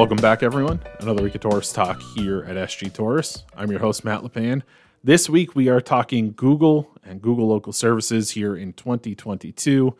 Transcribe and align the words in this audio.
Welcome 0.00 0.16
back, 0.16 0.42
everyone. 0.42 0.80
Another 1.00 1.22
week 1.22 1.34
of 1.34 1.42
Torrice 1.42 1.74
Talk 1.74 2.00
here 2.00 2.42
at 2.44 2.56
SG 2.56 2.90
Torrice. 2.90 3.42
I'm 3.54 3.70
your 3.70 3.80
host, 3.80 4.02
Matt 4.02 4.22
LePan. 4.22 4.62
This 5.04 5.28
week, 5.28 5.54
we 5.54 5.68
are 5.68 5.82
talking 5.82 6.32
Google 6.32 6.90
and 7.04 7.20
Google 7.20 7.46
local 7.46 7.74
services 7.74 8.30
here 8.30 8.56
in 8.56 8.72
2022. 8.72 9.94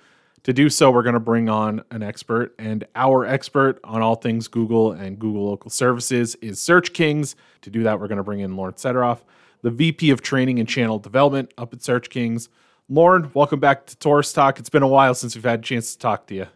To 0.44 0.52
do 0.54 0.70
so, 0.70 0.90
we're 0.90 1.02
going 1.02 1.12
to 1.12 1.20
bring 1.20 1.50
on 1.50 1.84
an 1.90 2.02
expert, 2.02 2.54
and 2.58 2.86
our 2.96 3.26
expert 3.26 3.78
on 3.84 4.00
all 4.00 4.14
things 4.14 4.48
Google 4.48 4.92
and 4.92 5.18
Google 5.18 5.46
local 5.50 5.68
services 5.68 6.34
is 6.36 6.58
Search 6.62 6.94
Kings. 6.94 7.36
To 7.60 7.68
do 7.68 7.82
that, 7.82 8.00
we're 8.00 8.08
going 8.08 8.16
to 8.16 8.24
bring 8.24 8.40
in 8.40 8.56
Lauren 8.56 8.72
Sederoff, 8.72 9.18
the 9.60 9.70
VP 9.70 10.12
of 10.12 10.22
Training 10.22 10.58
and 10.58 10.66
Channel 10.66 10.98
Development 10.98 11.52
up 11.58 11.74
at 11.74 11.82
Search 11.82 12.08
Kings. 12.08 12.48
Lauren, 12.88 13.30
welcome 13.34 13.60
back 13.60 13.84
to 13.84 13.96
Torrice 13.96 14.32
Talk. 14.32 14.58
It's 14.58 14.70
been 14.70 14.82
a 14.82 14.88
while 14.88 15.12
since 15.14 15.34
we've 15.34 15.44
had 15.44 15.58
a 15.58 15.62
chance 15.62 15.92
to 15.92 15.98
talk 15.98 16.26
to 16.28 16.34
you. 16.34 16.46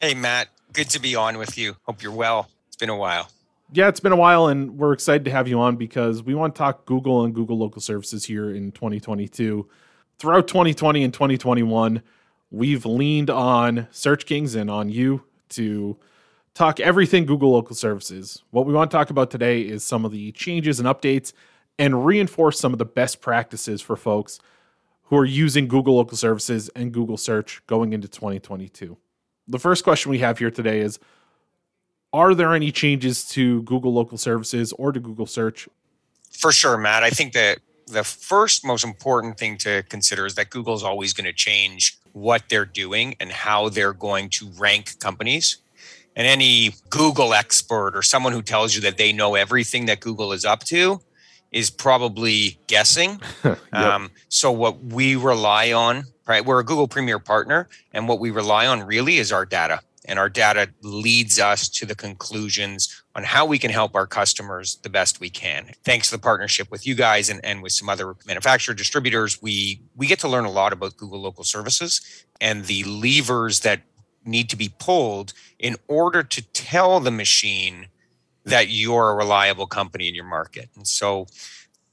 Hey, 0.00 0.14
Matt. 0.14 0.50
Good 0.72 0.90
to 0.90 1.00
be 1.00 1.16
on 1.16 1.36
with 1.36 1.58
you. 1.58 1.74
Hope 1.82 2.00
you're 2.00 2.12
well. 2.12 2.48
It's 2.76 2.80
been 2.82 2.90
a 2.90 2.96
while. 2.96 3.30
Yeah, 3.72 3.88
it's 3.88 4.00
been 4.00 4.12
a 4.12 4.16
while, 4.16 4.48
and 4.48 4.76
we're 4.76 4.92
excited 4.92 5.24
to 5.24 5.30
have 5.30 5.48
you 5.48 5.58
on 5.58 5.76
because 5.76 6.22
we 6.22 6.34
want 6.34 6.54
to 6.54 6.58
talk 6.58 6.84
Google 6.84 7.24
and 7.24 7.34
Google 7.34 7.56
local 7.56 7.80
services 7.80 8.26
here 8.26 8.50
in 8.54 8.70
2022. 8.70 9.66
Throughout 10.18 10.46
2020 10.46 11.02
and 11.02 11.14
2021, 11.14 12.02
we've 12.50 12.84
leaned 12.84 13.30
on 13.30 13.88
Search 13.92 14.26
Kings 14.26 14.54
and 14.54 14.70
on 14.70 14.90
you 14.90 15.22
to 15.48 15.96
talk 16.52 16.78
everything 16.78 17.24
Google 17.24 17.52
local 17.52 17.74
services. 17.74 18.42
What 18.50 18.66
we 18.66 18.74
want 18.74 18.90
to 18.90 18.94
talk 18.94 19.08
about 19.08 19.30
today 19.30 19.62
is 19.62 19.82
some 19.82 20.04
of 20.04 20.12
the 20.12 20.32
changes 20.32 20.78
and 20.78 20.86
updates 20.86 21.32
and 21.78 22.04
reinforce 22.04 22.60
some 22.60 22.74
of 22.74 22.78
the 22.78 22.84
best 22.84 23.22
practices 23.22 23.80
for 23.80 23.96
folks 23.96 24.38
who 25.04 25.16
are 25.16 25.24
using 25.24 25.66
Google 25.66 25.96
local 25.96 26.18
services 26.18 26.68
and 26.76 26.92
Google 26.92 27.16
search 27.16 27.62
going 27.66 27.94
into 27.94 28.06
2022. 28.06 28.98
The 29.48 29.58
first 29.58 29.82
question 29.82 30.10
we 30.10 30.18
have 30.18 30.38
here 30.38 30.50
today 30.50 30.80
is 30.80 30.98
Are 32.16 32.34
there 32.34 32.54
any 32.54 32.72
changes 32.72 33.28
to 33.32 33.60
Google 33.64 33.92
local 33.92 34.16
services 34.16 34.72
or 34.78 34.90
to 34.90 34.98
Google 34.98 35.26
search? 35.26 35.68
For 36.30 36.50
sure, 36.50 36.78
Matt. 36.78 37.02
I 37.02 37.10
think 37.10 37.34
that 37.34 37.58
the 37.88 38.04
first 38.04 38.64
most 38.64 38.84
important 38.84 39.36
thing 39.36 39.58
to 39.58 39.82
consider 39.90 40.24
is 40.24 40.34
that 40.36 40.48
Google 40.48 40.72
is 40.72 40.82
always 40.82 41.12
going 41.12 41.26
to 41.26 41.34
change 41.34 41.98
what 42.12 42.44
they're 42.48 42.64
doing 42.64 43.16
and 43.20 43.30
how 43.30 43.68
they're 43.68 43.92
going 43.92 44.30
to 44.30 44.48
rank 44.56 44.98
companies. 44.98 45.58
And 46.16 46.26
any 46.26 46.74
Google 46.88 47.34
expert 47.34 47.94
or 47.94 48.00
someone 48.00 48.32
who 48.32 48.40
tells 48.40 48.74
you 48.74 48.80
that 48.80 48.96
they 48.96 49.12
know 49.12 49.34
everything 49.34 49.84
that 49.84 50.00
Google 50.00 50.32
is 50.32 50.46
up 50.46 50.64
to 50.64 51.02
is 51.52 51.68
probably 51.68 52.58
guessing. 52.66 53.20
yep. 53.44 53.58
um, 53.74 54.10
so, 54.30 54.50
what 54.50 54.82
we 54.82 55.16
rely 55.16 55.70
on, 55.74 56.04
right? 56.26 56.46
We're 56.46 56.60
a 56.60 56.64
Google 56.64 56.88
Premier 56.88 57.18
partner, 57.18 57.68
and 57.92 58.08
what 58.08 58.20
we 58.20 58.30
rely 58.30 58.66
on 58.66 58.84
really 58.84 59.18
is 59.18 59.32
our 59.32 59.44
data 59.44 59.82
and 60.06 60.18
our 60.18 60.28
data 60.28 60.70
leads 60.82 61.38
us 61.38 61.68
to 61.68 61.84
the 61.86 61.94
conclusions 61.94 63.02
on 63.14 63.24
how 63.24 63.44
we 63.44 63.58
can 63.58 63.70
help 63.70 63.94
our 63.94 64.06
customers 64.06 64.78
the 64.82 64.88
best 64.88 65.20
we 65.20 65.28
can. 65.28 65.72
Thanks 65.84 66.10
to 66.10 66.16
the 66.16 66.22
partnership 66.22 66.70
with 66.70 66.86
you 66.86 66.94
guys 66.94 67.28
and, 67.28 67.44
and 67.44 67.62
with 67.62 67.72
some 67.72 67.88
other 67.88 68.14
manufacturer 68.26 68.74
distributors, 68.74 69.42
we 69.42 69.82
we 69.94 70.06
get 70.06 70.20
to 70.20 70.28
learn 70.28 70.44
a 70.44 70.50
lot 70.50 70.72
about 70.72 70.96
Google 70.96 71.20
local 71.20 71.44
services 71.44 72.24
and 72.40 72.64
the 72.64 72.84
levers 72.84 73.60
that 73.60 73.82
need 74.24 74.48
to 74.50 74.56
be 74.56 74.72
pulled 74.78 75.32
in 75.58 75.76
order 75.88 76.22
to 76.22 76.42
tell 76.52 77.00
the 77.00 77.10
machine 77.10 77.86
that 78.44 78.68
you're 78.68 79.10
a 79.10 79.14
reliable 79.14 79.66
company 79.66 80.08
in 80.08 80.14
your 80.14 80.24
market. 80.24 80.68
And 80.76 80.86
so 80.86 81.26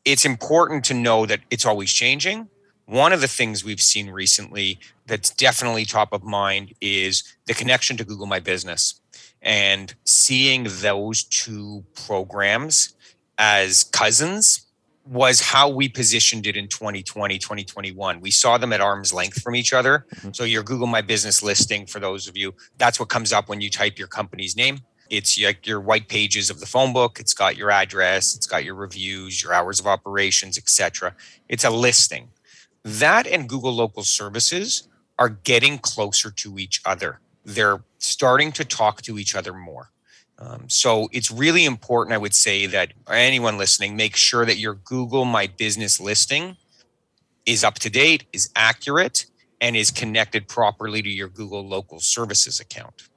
it's 0.05 0.25
important 0.25 0.83
to 0.85 0.93
know 0.93 1.25
that 1.25 1.41
it's 1.49 1.65
always 1.65 1.91
changing 1.91 2.49
one 2.93 3.11
of 3.11 3.21
the 3.21 3.27
things 3.27 3.65
we've 3.65 3.81
seen 3.81 4.11
recently 4.11 4.79
that's 5.07 5.31
definitely 5.31 5.83
top 5.83 6.13
of 6.13 6.23
mind 6.23 6.73
is 6.79 7.23
the 7.47 7.53
connection 7.55 7.97
to 7.97 8.03
Google 8.03 8.27
My 8.27 8.39
Business 8.39 9.01
and 9.41 9.95
seeing 10.05 10.67
those 10.69 11.23
two 11.23 11.83
programs 12.05 12.93
as 13.39 13.83
cousins 13.83 14.67
was 15.07 15.41
how 15.41 15.67
we 15.67 15.89
positioned 15.89 16.45
it 16.45 16.55
in 16.55 16.67
2020 16.67 17.39
2021 17.39 18.21
we 18.21 18.31
saw 18.31 18.57
them 18.59 18.71
at 18.71 18.79
arm's 18.79 19.11
length 19.11 19.41
from 19.41 19.55
each 19.55 19.73
other. 19.73 20.05
Mm-hmm. 20.15 20.31
so 20.31 20.43
your 20.43 20.63
google 20.63 20.87
my 20.87 21.01
business 21.01 21.41
listing 21.41 21.87
for 21.87 21.99
those 21.99 22.27
of 22.27 22.37
you 22.37 22.53
that's 22.77 22.99
what 22.99 23.09
comes 23.09 23.33
up 23.33 23.49
when 23.49 23.59
you 23.59 23.71
type 23.71 23.97
your 23.97 24.07
company's 24.07 24.55
name. 24.55 24.81
It's 25.09 25.41
like 25.41 25.65
your 25.65 25.81
white 25.81 26.07
pages 26.07 26.49
of 26.49 26.59
the 26.59 26.65
phone 26.65 26.93
book. 26.93 27.19
It's 27.19 27.33
got 27.33 27.57
your 27.57 27.69
address. 27.69 28.35
It's 28.35 28.47
got 28.47 28.63
your 28.63 28.75
reviews 28.75 29.43
your 29.43 29.51
hours 29.51 29.79
of 29.79 29.87
operations 29.87 30.59
etc 30.59 31.15
it's 31.49 31.63
a 31.63 31.71
listing 31.71 32.29
that 32.83 33.27
and 33.27 33.47
Google 33.47 33.73
local 33.73 34.03
services 34.03 34.87
are 35.17 35.29
getting 35.29 35.77
closer 35.77 36.31
to 36.31 36.57
each 36.57 36.81
other. 36.85 37.19
They're 37.45 37.83
starting 37.97 38.51
to 38.53 38.65
talk 38.65 39.01
to 39.03 39.17
each 39.19 39.35
other 39.35 39.53
more. 39.53 39.89
Um, 40.39 40.67
so 40.67 41.07
it's 41.11 41.31
really 41.31 41.65
important, 41.65 42.13
I 42.13 42.17
would 42.17 42.33
say, 42.33 42.65
that 42.65 42.93
anyone 43.09 43.57
listening, 43.57 43.95
make 43.95 44.15
sure 44.15 44.45
that 44.45 44.57
your 44.57 44.75
Google 44.75 45.25
My 45.25 45.47
Business 45.47 45.99
listing 45.99 46.57
is 47.45 47.63
up 47.63 47.75
to 47.75 47.89
date, 47.89 48.25
is 48.33 48.49
accurate, 48.55 49.27
and 49.61 49.75
is 49.75 49.91
connected 49.91 50.47
properly 50.47 51.01
to 51.01 51.09
your 51.09 51.29
Google 51.29 51.65
local 51.65 51.99
services 51.99 52.59
account. 52.59 53.09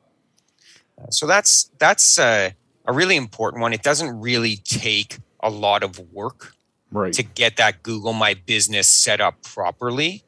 Uh, 1.01 1.11
so 1.11 1.27
that's 1.27 1.71
that's 1.79 2.19
uh, 2.19 2.51
a 2.87 2.93
really 2.93 3.17
important 3.17 3.61
one. 3.63 3.73
It 3.73 3.83
doesn't 3.83 4.21
really 4.21 4.57
take 4.57 5.19
a 5.41 5.51
lot 5.51 5.83
of 5.83 5.99
work 6.13 6.56
right. 6.91 7.13
to 7.13 7.23
get 7.23 7.57
that 7.57 7.83
Google 7.83 8.13
My 8.13 8.35
Business 8.35 8.87
set 8.89 9.21
up 9.21 9.43
properly. 9.43 10.25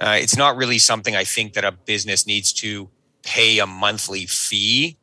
Uh, 0.00 0.16
it's 0.20 0.36
not 0.36 0.56
really 0.56 0.78
something 0.78 1.14
I 1.14 1.24
think 1.24 1.54
that 1.54 1.64
a 1.64 1.72
business 1.72 2.26
needs 2.26 2.52
to 2.54 2.90
pay 3.22 3.58
a 3.58 3.66
monthly 3.66 4.26
fee 4.26 4.98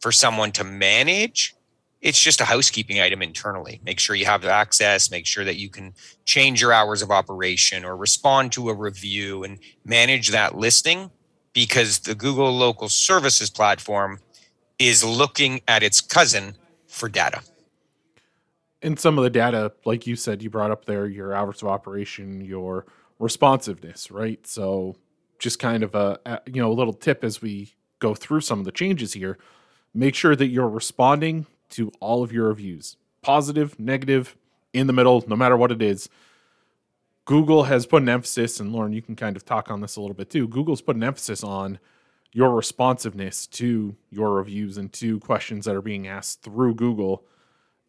for 0.00 0.10
someone 0.12 0.50
to 0.52 0.64
manage. 0.64 1.54
It's 2.00 2.20
just 2.20 2.40
a 2.40 2.46
housekeeping 2.46 2.98
item 2.98 3.20
internally. 3.20 3.80
Make 3.84 4.00
sure 4.00 4.16
you 4.16 4.24
have 4.24 4.44
access, 4.46 5.10
make 5.10 5.26
sure 5.26 5.44
that 5.44 5.56
you 5.56 5.68
can 5.68 5.92
change 6.24 6.60
your 6.60 6.72
hours 6.72 7.02
of 7.02 7.10
operation 7.10 7.84
or 7.84 7.94
respond 7.96 8.52
to 8.52 8.70
a 8.70 8.74
review 8.74 9.44
and 9.44 9.58
manage 9.84 10.30
that 10.30 10.56
listing 10.56 11.10
because 11.52 11.98
the 12.00 12.14
Google 12.14 12.50
Local 12.56 12.88
Services 12.88 13.50
platform 13.50 14.20
is 14.78 15.04
looking 15.04 15.60
at 15.68 15.82
its 15.82 16.00
cousin 16.00 16.54
for 16.86 17.08
data 17.08 17.42
and 18.82 18.98
some 18.98 19.18
of 19.18 19.24
the 19.24 19.30
data, 19.30 19.72
like 19.84 20.06
you 20.06 20.16
said, 20.16 20.42
you 20.42 20.50
brought 20.50 20.70
up 20.70 20.84
there 20.84 21.06
your 21.06 21.34
hours 21.34 21.62
of 21.62 21.68
operation, 21.68 22.40
your 22.40 22.86
responsiveness, 23.18 24.10
right? 24.10 24.46
So 24.46 24.96
just 25.38 25.58
kind 25.58 25.82
of 25.82 25.94
a, 25.94 26.40
you 26.46 26.60
know 26.60 26.70
a 26.70 26.74
little 26.74 26.92
tip 26.92 27.24
as 27.24 27.42
we 27.42 27.74
go 27.98 28.14
through 28.14 28.40
some 28.40 28.58
of 28.58 28.64
the 28.64 28.72
changes 28.72 29.12
here. 29.12 29.38
Make 29.92 30.14
sure 30.14 30.36
that 30.36 30.48
you're 30.48 30.68
responding 30.68 31.46
to 31.70 31.92
all 32.00 32.22
of 32.22 32.32
your 32.32 32.48
reviews, 32.48 32.96
positive, 33.22 33.78
negative, 33.78 34.36
in 34.72 34.86
the 34.86 34.92
middle, 34.92 35.24
no 35.26 35.36
matter 35.36 35.56
what 35.56 35.72
it 35.72 35.82
is. 35.82 36.08
Google 37.24 37.64
has 37.64 37.86
put 37.86 38.02
an 38.02 38.08
emphasis, 38.08 38.60
and 38.60 38.72
Lauren, 38.72 38.92
you 38.92 39.02
can 39.02 39.16
kind 39.16 39.36
of 39.36 39.44
talk 39.44 39.70
on 39.70 39.80
this 39.80 39.96
a 39.96 40.00
little 40.00 40.14
bit 40.14 40.30
too. 40.30 40.48
Google's 40.48 40.82
put 40.82 40.96
an 40.96 41.04
emphasis 41.04 41.44
on 41.44 41.78
your 42.32 42.54
responsiveness 42.54 43.46
to 43.46 43.96
your 44.10 44.34
reviews 44.34 44.76
and 44.76 44.92
to 44.92 45.18
questions 45.20 45.64
that 45.64 45.74
are 45.74 45.82
being 45.82 46.06
asked 46.06 46.42
through 46.42 46.74
Google 46.74 47.24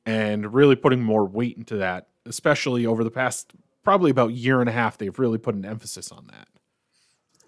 and 0.05 0.53
really 0.53 0.75
putting 0.75 1.01
more 1.01 1.25
weight 1.25 1.57
into 1.57 1.77
that, 1.77 2.07
especially 2.25 2.85
over 2.85 3.03
the 3.03 3.11
past 3.11 3.53
probably 3.83 4.11
about 4.11 4.33
year 4.33 4.59
and 4.59 4.69
a 4.69 4.73
half. 4.73 4.97
They've 4.97 5.17
really 5.17 5.37
put 5.37 5.55
an 5.55 5.65
emphasis 5.65 6.11
on 6.11 6.27
that. 6.27 6.47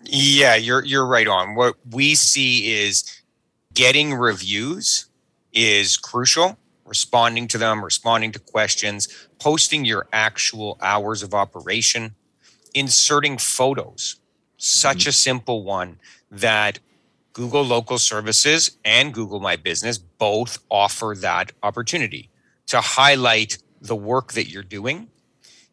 Yeah, 0.04 0.56
you're 0.56 0.84
you're 0.84 1.08
right 1.08 1.28
on. 1.28 1.56
What 1.56 1.76
we 1.90 2.16
see 2.16 2.74
is 2.74 3.22
getting 3.74 4.14
reviews 4.14 5.06
is 5.52 5.98
crucial. 5.98 6.58
Responding 6.86 7.48
to 7.48 7.58
them, 7.58 7.84
responding 7.84 8.34
to 8.34 8.40
questions, 8.40 9.08
posting 9.40 9.86
your 9.86 10.08
actual 10.12 10.78
hours 10.82 11.24
of 11.24 11.34
operation, 11.34 12.14
inserting 12.74 13.38
photos. 13.38 14.18
Such 14.58 15.00
mm-hmm. 15.00 15.10
a 15.10 15.14
simple 15.14 15.64
one 15.64 16.00
that 16.30 16.80
Google 17.32 17.64
Local 17.64 17.98
Services 17.98 18.78
and 18.84 19.14
Google 19.14 19.40
My 19.40 19.56
Business 19.56 19.98
both 19.98 20.60
offer 20.70 21.16
that 21.20 21.54
opportunity 21.64 22.30
to 22.74 22.82
highlight 22.82 23.60
the 23.82 23.96
work 23.96 24.34
that 24.34 24.50
you're 24.50 24.64
doing 24.64 25.08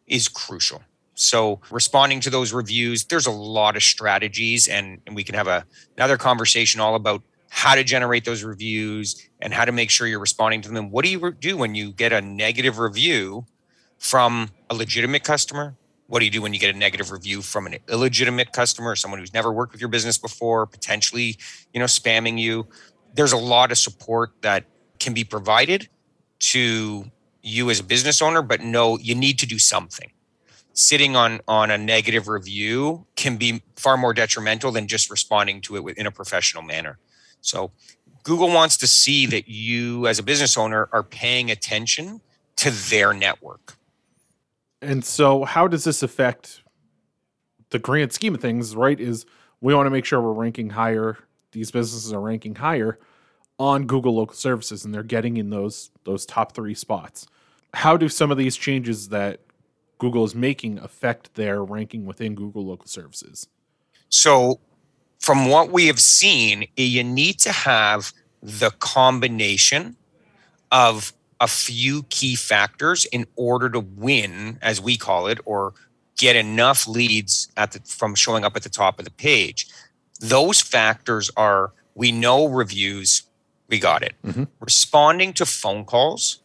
is 0.05 0.27
crucial. 0.27 0.83
So 1.15 1.59
responding 1.71 2.19
to 2.21 2.29
those 2.29 2.53
reviews, 2.53 3.05
there's 3.05 3.25
a 3.25 3.31
lot 3.31 3.75
of 3.75 3.81
strategies, 3.81 4.67
and, 4.67 5.01
and 5.07 5.15
we 5.15 5.23
can 5.23 5.33
have 5.33 5.47
a, 5.47 5.65
another 5.97 6.17
conversation 6.17 6.79
all 6.79 6.93
about 6.93 7.23
how 7.49 7.73
to 7.73 7.83
generate 7.83 8.23
those 8.23 8.43
reviews 8.43 9.27
and 9.41 9.51
how 9.51 9.65
to 9.65 9.71
make 9.71 9.89
sure 9.89 10.05
you're 10.05 10.19
responding 10.19 10.61
to 10.61 10.69
them. 10.69 10.91
What 10.91 11.03
do 11.03 11.09
you 11.09 11.31
do 11.31 11.57
when 11.57 11.73
you 11.73 11.91
get 11.91 12.13
a 12.13 12.21
negative 12.21 12.77
review 12.77 13.47
from 13.97 14.51
a 14.69 14.75
legitimate 14.75 15.23
customer? 15.23 15.75
What 16.05 16.19
do 16.19 16.25
you 16.25 16.31
do 16.31 16.43
when 16.43 16.53
you 16.53 16.59
get 16.59 16.75
a 16.75 16.77
negative 16.77 17.09
review 17.09 17.41
from 17.41 17.65
an 17.65 17.77
illegitimate 17.89 18.53
customer, 18.53 18.95
someone 18.95 19.19
who's 19.19 19.33
never 19.33 19.51
worked 19.51 19.71
with 19.71 19.81
your 19.81 19.89
business 19.89 20.19
before, 20.19 20.67
potentially, 20.67 21.37
you 21.73 21.79
know, 21.79 21.87
spamming 21.87 22.37
you? 22.37 22.67
There's 23.15 23.33
a 23.33 23.37
lot 23.37 23.71
of 23.71 23.79
support 23.79 24.33
that 24.41 24.65
can 24.99 25.15
be 25.15 25.23
provided 25.23 25.89
to 26.41 27.05
you 27.41 27.69
as 27.69 27.79
a 27.79 27.83
business 27.83 28.21
owner, 28.21 28.41
but 28.41 28.61
no, 28.61 28.97
you 28.97 29.15
need 29.15 29.39
to 29.39 29.45
do 29.45 29.57
something. 29.57 30.11
Sitting 30.73 31.15
on 31.15 31.41
on 31.47 31.71
a 31.71 31.77
negative 31.77 32.27
review 32.27 33.05
can 33.15 33.37
be 33.37 33.61
far 33.75 33.97
more 33.97 34.13
detrimental 34.13 34.71
than 34.71 34.87
just 34.87 35.09
responding 35.09 35.61
to 35.61 35.75
it 35.75 35.97
in 35.97 36.05
a 36.05 36.11
professional 36.11 36.63
manner. 36.63 36.97
So 37.41 37.71
Google 38.23 38.49
wants 38.49 38.77
to 38.77 38.87
see 38.87 39.25
that 39.27 39.47
you, 39.47 40.07
as 40.07 40.19
a 40.19 40.23
business 40.23 40.57
owner, 40.57 40.87
are 40.93 41.03
paying 41.03 41.51
attention 41.51 42.21
to 42.57 42.71
their 42.71 43.13
network. 43.13 43.77
And 44.81 45.03
so, 45.03 45.43
how 45.43 45.67
does 45.67 45.83
this 45.83 46.03
affect 46.03 46.63
the 47.69 47.79
grand 47.79 48.13
scheme 48.13 48.35
of 48.35 48.41
things? 48.41 48.75
Right? 48.75 48.99
Is 48.99 49.25
we 49.59 49.75
want 49.75 49.87
to 49.87 49.91
make 49.91 50.05
sure 50.05 50.21
we're 50.21 50.31
ranking 50.31 50.69
higher. 50.69 51.17
These 51.51 51.71
businesses 51.71 52.13
are 52.13 52.21
ranking 52.21 52.55
higher 52.55 52.97
on 53.61 53.85
Google 53.85 54.15
local 54.15 54.33
services, 54.33 54.83
and 54.83 54.91
they're 54.91 55.03
getting 55.03 55.37
in 55.37 55.51
those 55.51 55.91
those 56.03 56.25
top 56.25 56.53
three 56.53 56.73
spots. 56.73 57.27
How 57.75 57.95
do 57.95 58.09
some 58.09 58.31
of 58.31 58.37
these 58.39 58.57
changes 58.57 59.09
that 59.09 59.39
Google 59.99 60.23
is 60.23 60.33
making 60.33 60.79
affect 60.79 61.35
their 61.35 61.63
ranking 61.63 62.07
within 62.07 62.33
Google 62.33 62.65
local 62.65 62.87
services? 62.87 63.47
So, 64.09 64.59
from 65.19 65.47
what 65.47 65.71
we 65.71 65.85
have 65.85 65.99
seen, 65.99 66.65
you 66.75 67.03
need 67.03 67.37
to 67.41 67.51
have 67.51 68.11
the 68.41 68.71
combination 68.71 69.95
of 70.71 71.13
a 71.39 71.47
few 71.47 72.01
key 72.09 72.35
factors 72.35 73.05
in 73.05 73.27
order 73.35 73.69
to 73.69 73.79
win, 73.79 74.57
as 74.63 74.81
we 74.81 74.97
call 74.97 75.27
it, 75.27 75.39
or 75.45 75.75
get 76.17 76.35
enough 76.35 76.87
leads 76.87 77.51
at 77.57 77.73
the, 77.73 77.79
from 77.81 78.15
showing 78.15 78.43
up 78.43 78.55
at 78.55 78.63
the 78.63 78.69
top 78.69 78.97
of 78.97 79.05
the 79.05 79.11
page. 79.11 79.67
Those 80.19 80.61
factors 80.61 81.29
are 81.37 81.73
we 81.93 82.11
know 82.11 82.47
reviews, 82.47 83.23
we 83.71 83.79
got 83.79 84.03
it. 84.03 84.13
Mm-hmm. 84.23 84.43
Responding 84.59 85.33
to 85.33 85.45
phone 85.45 85.85
calls 85.85 86.41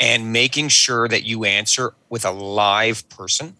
and 0.00 0.32
making 0.32 0.68
sure 0.68 1.06
that 1.06 1.24
you 1.24 1.44
answer 1.44 1.94
with 2.08 2.24
a 2.24 2.32
live 2.32 3.08
person 3.10 3.54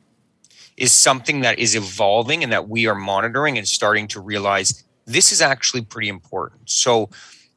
is 0.76 0.92
something 0.92 1.42
that 1.42 1.58
is 1.58 1.76
evolving 1.76 2.42
and 2.42 2.52
that 2.52 2.68
we 2.68 2.86
are 2.86 2.94
monitoring 2.94 3.58
and 3.58 3.68
starting 3.68 4.08
to 4.08 4.20
realize 4.20 4.84
this 5.06 5.32
is 5.32 5.40
actually 5.42 5.82
pretty 5.82 6.08
important. 6.08 6.70
So 6.70 7.10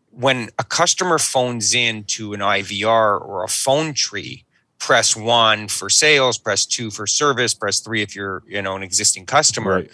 when 0.09 0.49
a 0.59 0.63
customer 0.63 1.17
phones 1.17 1.73
in 1.73 2.03
to 2.05 2.33
an 2.33 2.41
IVR 2.41 3.21
or 3.21 3.43
a 3.43 3.47
phone 3.47 3.93
tree, 3.93 4.43
press 4.79 5.15
one 5.15 5.67
for 5.67 5.89
sales, 5.89 6.37
press 6.37 6.65
two 6.65 6.89
for 6.89 7.05
service, 7.07 7.53
press 7.53 7.79
three 7.79 8.01
if 8.01 8.15
you're, 8.15 8.43
you 8.47 8.61
know, 8.61 8.75
an 8.75 8.83
existing 8.83 9.27
customer. 9.27 9.75
Right. 9.75 9.91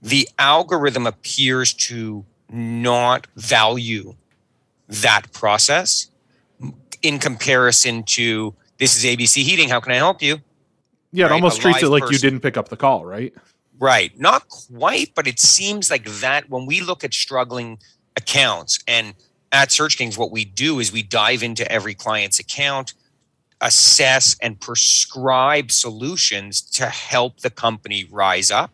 The 0.00 0.28
algorithm 0.38 1.06
appears 1.06 1.74
to 1.74 2.24
not 2.48 3.26
value 3.36 4.14
that 4.90 5.32
process 5.32 6.10
in 7.02 7.18
comparison 7.18 8.02
to 8.02 8.54
this 8.78 8.96
is 8.96 9.04
ABC 9.04 9.42
heating. 9.42 9.68
How 9.68 9.80
can 9.80 9.92
I 9.92 9.96
help 9.96 10.22
you? 10.22 10.38
Yeah, 11.12 11.26
it 11.26 11.32
almost 11.32 11.58
a 11.58 11.62
treats 11.62 11.82
it 11.82 11.88
like 11.88 12.02
person. 12.02 12.14
you 12.14 12.18
didn't 12.18 12.40
pick 12.40 12.56
up 12.56 12.68
the 12.68 12.76
call, 12.76 13.04
right? 13.04 13.32
Right. 13.78 14.18
Not 14.18 14.48
quite, 14.48 15.14
but 15.14 15.26
it 15.26 15.38
seems 15.38 15.90
like 15.90 16.04
that 16.04 16.50
when 16.50 16.66
we 16.66 16.80
look 16.80 17.02
at 17.02 17.14
struggling 17.14 17.78
accounts 18.16 18.78
and 18.86 19.14
at 19.52 19.72
Search 19.72 19.96
Kings, 19.96 20.16
what 20.16 20.30
we 20.30 20.44
do 20.44 20.78
is 20.78 20.92
we 20.92 21.02
dive 21.02 21.42
into 21.42 21.70
every 21.70 21.94
client's 21.94 22.38
account, 22.38 22.94
assess 23.60 24.36
and 24.40 24.60
prescribe 24.60 25.72
solutions 25.72 26.60
to 26.60 26.86
help 26.86 27.40
the 27.40 27.50
company 27.50 28.06
rise 28.10 28.50
up. 28.50 28.70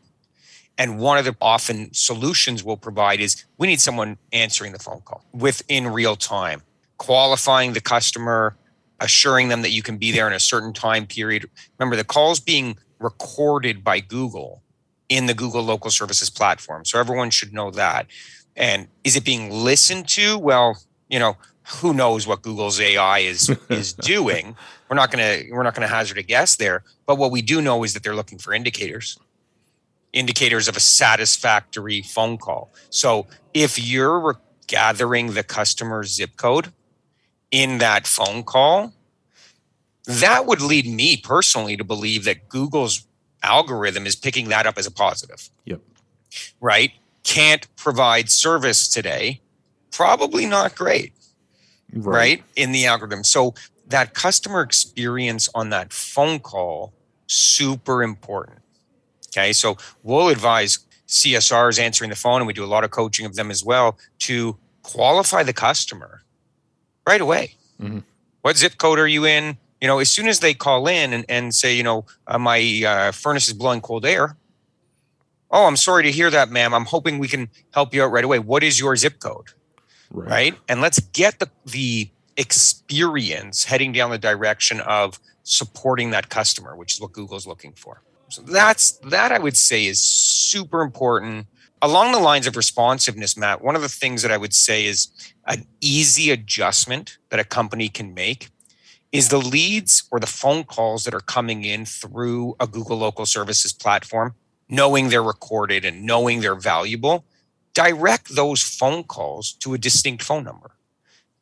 And 0.78 0.98
one 0.98 1.16
of 1.18 1.24
the 1.24 1.34
often 1.40 1.92
solutions 1.94 2.62
we'll 2.62 2.76
provide 2.76 3.20
is 3.20 3.44
we 3.58 3.66
need 3.66 3.80
someone 3.80 4.18
answering 4.32 4.72
the 4.72 4.78
phone 4.78 5.00
call 5.00 5.24
within 5.32 5.86
real 5.88 6.16
time, 6.16 6.62
qualifying 6.98 7.72
the 7.72 7.80
customer, 7.80 8.56
assuring 9.00 9.48
them 9.48 9.62
that 9.62 9.70
you 9.70 9.82
can 9.82 9.96
be 9.96 10.12
there 10.12 10.26
in 10.26 10.32
a 10.32 10.40
certain 10.40 10.72
time 10.72 11.06
period. 11.06 11.48
Remember, 11.78 11.96
the 11.96 12.04
call's 12.04 12.40
being 12.40 12.76
recorded 12.98 13.82
by 13.82 14.00
Google 14.00 14.62
in 15.08 15.26
the 15.26 15.34
Google 15.34 15.62
Local 15.62 15.90
Services 15.90 16.30
platform. 16.30 16.84
So 16.84 16.98
everyone 16.98 17.30
should 17.30 17.52
know 17.52 17.70
that. 17.70 18.06
And 18.56 18.88
is 19.04 19.16
it 19.16 19.24
being 19.24 19.50
listened 19.50 20.08
to? 20.08 20.38
Well, 20.38 20.78
you 21.08 21.18
know, 21.18 21.36
who 21.80 21.92
knows 21.92 22.26
what 22.26 22.42
Google's 22.42 22.80
AI 22.80 23.20
is 23.20 23.50
is 23.68 23.92
doing. 23.92 24.56
We're 24.88 24.96
not 24.96 25.10
gonna 25.10 25.42
we're 25.50 25.62
not 25.62 25.74
gonna 25.74 25.88
hazard 25.88 26.18
a 26.18 26.22
guess 26.22 26.56
there. 26.56 26.82
But 27.06 27.18
what 27.18 27.30
we 27.30 27.42
do 27.42 27.60
know 27.60 27.82
is 27.84 27.92
that 27.94 28.02
they're 28.02 28.14
looking 28.14 28.38
for 28.38 28.54
indicators. 28.54 29.18
Indicators 30.16 30.66
of 30.66 30.76
a 30.78 30.80
satisfactory 30.80 32.00
phone 32.00 32.38
call. 32.38 32.72
So 32.88 33.26
if 33.52 33.78
you're 33.78 34.40
gathering 34.66 35.34
the 35.34 35.42
customer 35.42 36.04
zip 36.04 36.36
code 36.36 36.72
in 37.50 37.78
that 37.78 38.06
phone 38.06 38.42
call, 38.42 38.94
that 40.06 40.46
would 40.46 40.62
lead 40.62 40.86
me 40.86 41.18
personally 41.18 41.76
to 41.76 41.84
believe 41.84 42.24
that 42.24 42.48
Google's 42.48 43.06
algorithm 43.42 44.06
is 44.06 44.16
picking 44.16 44.48
that 44.48 44.66
up 44.66 44.78
as 44.78 44.86
a 44.86 44.90
positive. 44.90 45.50
Yep. 45.66 45.80
Right? 46.62 46.92
Can't 47.22 47.66
provide 47.76 48.30
service 48.30 48.88
today. 48.88 49.42
Probably 49.90 50.46
not 50.46 50.74
great. 50.74 51.12
Right. 51.92 52.16
right? 52.16 52.44
In 52.56 52.72
the 52.72 52.86
algorithm. 52.86 53.22
So 53.22 53.54
that 53.86 54.14
customer 54.14 54.62
experience 54.62 55.48
on 55.54 55.70
that 55.70 55.92
phone 55.92 56.38
call 56.38 56.94
super 57.26 58.02
important. 58.02 58.60
Okay? 59.36 59.52
So 59.52 59.76
we'll 60.02 60.28
advise 60.28 60.78
CSRs 61.08 61.78
answering 61.78 62.10
the 62.10 62.16
phone 62.16 62.40
and 62.40 62.46
we 62.46 62.52
do 62.52 62.64
a 62.64 62.66
lot 62.66 62.84
of 62.84 62.90
coaching 62.90 63.26
of 63.26 63.34
them 63.34 63.50
as 63.50 63.64
well 63.64 63.98
to 64.20 64.56
qualify 64.82 65.42
the 65.42 65.52
customer 65.52 66.22
right 67.06 67.20
away. 67.20 67.54
Mm-hmm. 67.80 68.00
What 68.42 68.56
zip 68.56 68.78
code 68.78 68.98
are 68.98 69.06
you 69.06 69.24
in? 69.24 69.56
You 69.80 69.88
know, 69.88 69.98
as 69.98 70.08
soon 70.08 70.26
as 70.28 70.40
they 70.40 70.54
call 70.54 70.86
in 70.86 71.12
and, 71.12 71.24
and 71.28 71.54
say, 71.54 71.76
you 71.76 71.82
know, 71.82 72.06
uh, 72.26 72.38
my 72.38 72.82
uh, 72.86 73.12
furnace 73.12 73.46
is 73.46 73.52
blowing 73.52 73.80
cold 73.80 74.06
air. 74.06 74.36
Oh, 75.50 75.66
I'm 75.66 75.76
sorry 75.76 76.02
to 76.04 76.10
hear 76.10 76.30
that, 76.30 76.50
ma'am. 76.50 76.74
I'm 76.74 76.86
hoping 76.86 77.18
we 77.18 77.28
can 77.28 77.48
help 77.72 77.94
you 77.94 78.02
out 78.02 78.10
right 78.10 78.24
away. 78.24 78.38
What 78.38 78.62
is 78.62 78.80
your 78.80 78.96
zip 78.96 79.20
code? 79.20 79.48
Right. 80.10 80.30
right? 80.30 80.54
And 80.68 80.80
let's 80.80 80.98
get 80.98 81.38
the, 81.38 81.50
the 81.66 82.10
experience 82.36 83.64
heading 83.64 83.92
down 83.92 84.10
the 84.10 84.18
direction 84.18 84.80
of 84.80 85.20
supporting 85.44 86.10
that 86.10 86.28
customer, 86.30 86.74
which 86.74 86.94
is 86.94 87.00
what 87.00 87.12
Google's 87.12 87.46
looking 87.46 87.72
for. 87.72 88.02
So 88.28 88.42
that's 88.42 88.92
that 89.10 89.32
I 89.32 89.38
would 89.38 89.56
say 89.56 89.86
is 89.86 90.00
super 90.00 90.82
important. 90.82 91.46
Along 91.82 92.12
the 92.12 92.18
lines 92.18 92.46
of 92.46 92.56
responsiveness, 92.56 93.36
Matt, 93.36 93.62
one 93.62 93.76
of 93.76 93.82
the 93.82 93.88
things 93.88 94.22
that 94.22 94.32
I 94.32 94.36
would 94.36 94.54
say 94.54 94.86
is 94.86 95.08
an 95.46 95.66
easy 95.80 96.30
adjustment 96.30 97.18
that 97.30 97.38
a 97.38 97.44
company 97.44 97.88
can 97.88 98.14
make 98.14 98.48
is 99.12 99.28
the 99.28 99.38
leads 99.38 100.04
or 100.10 100.18
the 100.18 100.26
phone 100.26 100.64
calls 100.64 101.04
that 101.04 101.14
are 101.14 101.20
coming 101.20 101.64
in 101.64 101.84
through 101.84 102.56
a 102.58 102.66
Google 102.66 102.98
Local 102.98 103.26
Services 103.26 103.72
platform, 103.72 104.34
knowing 104.68 105.08
they're 105.08 105.22
recorded 105.22 105.84
and 105.84 106.02
knowing 106.04 106.40
they're 106.40 106.54
valuable, 106.54 107.24
direct 107.74 108.34
those 108.34 108.62
phone 108.62 109.04
calls 109.04 109.52
to 109.52 109.74
a 109.74 109.78
distinct 109.78 110.22
phone 110.22 110.44
number 110.44 110.72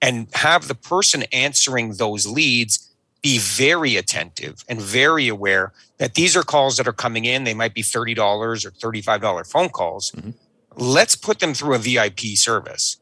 and 0.02 0.28
have 0.34 0.68
the 0.68 0.74
person 0.74 1.22
answering 1.32 1.94
those 1.94 2.26
leads 2.26 2.93
be 3.24 3.38
very 3.38 3.96
attentive 3.96 4.62
and 4.68 4.78
very 4.78 5.28
aware 5.28 5.72
that 5.96 6.12
these 6.12 6.36
are 6.36 6.42
calls 6.42 6.76
that 6.76 6.86
are 6.86 6.92
coming 6.92 7.24
in. 7.24 7.44
They 7.44 7.54
might 7.54 7.72
be 7.72 7.82
$30 7.82 8.18
or 8.18 8.70
$35 8.70 9.50
phone 9.50 9.70
calls. 9.70 10.10
Mm-hmm. 10.10 10.32
Let's 10.76 11.16
put 11.16 11.38
them 11.38 11.54
through 11.54 11.74
a 11.74 11.78
VIP 11.78 12.36
service, 12.36 12.98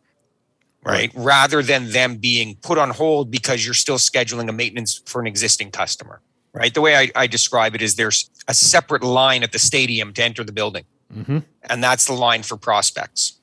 right? 0.84 1.12
right? 1.12 1.12
Rather 1.16 1.60
than 1.60 1.90
them 1.90 2.18
being 2.18 2.54
put 2.62 2.78
on 2.78 2.90
hold 2.90 3.32
because 3.32 3.64
you're 3.64 3.74
still 3.74 3.98
scheduling 3.98 4.48
a 4.48 4.52
maintenance 4.52 5.02
for 5.06 5.20
an 5.20 5.26
existing 5.26 5.72
customer, 5.72 6.20
right? 6.52 6.72
The 6.72 6.80
way 6.80 6.94
I, 6.94 7.10
I 7.16 7.26
describe 7.26 7.74
it 7.74 7.82
is 7.82 7.96
there's 7.96 8.30
a 8.46 8.54
separate 8.54 9.02
line 9.02 9.42
at 9.42 9.50
the 9.50 9.58
stadium 9.58 10.12
to 10.12 10.22
enter 10.22 10.44
the 10.44 10.52
building. 10.52 10.84
Mm-hmm. 11.12 11.38
And 11.64 11.82
that's 11.82 12.06
the 12.06 12.12
line 12.12 12.44
for 12.44 12.56
prospects, 12.56 13.40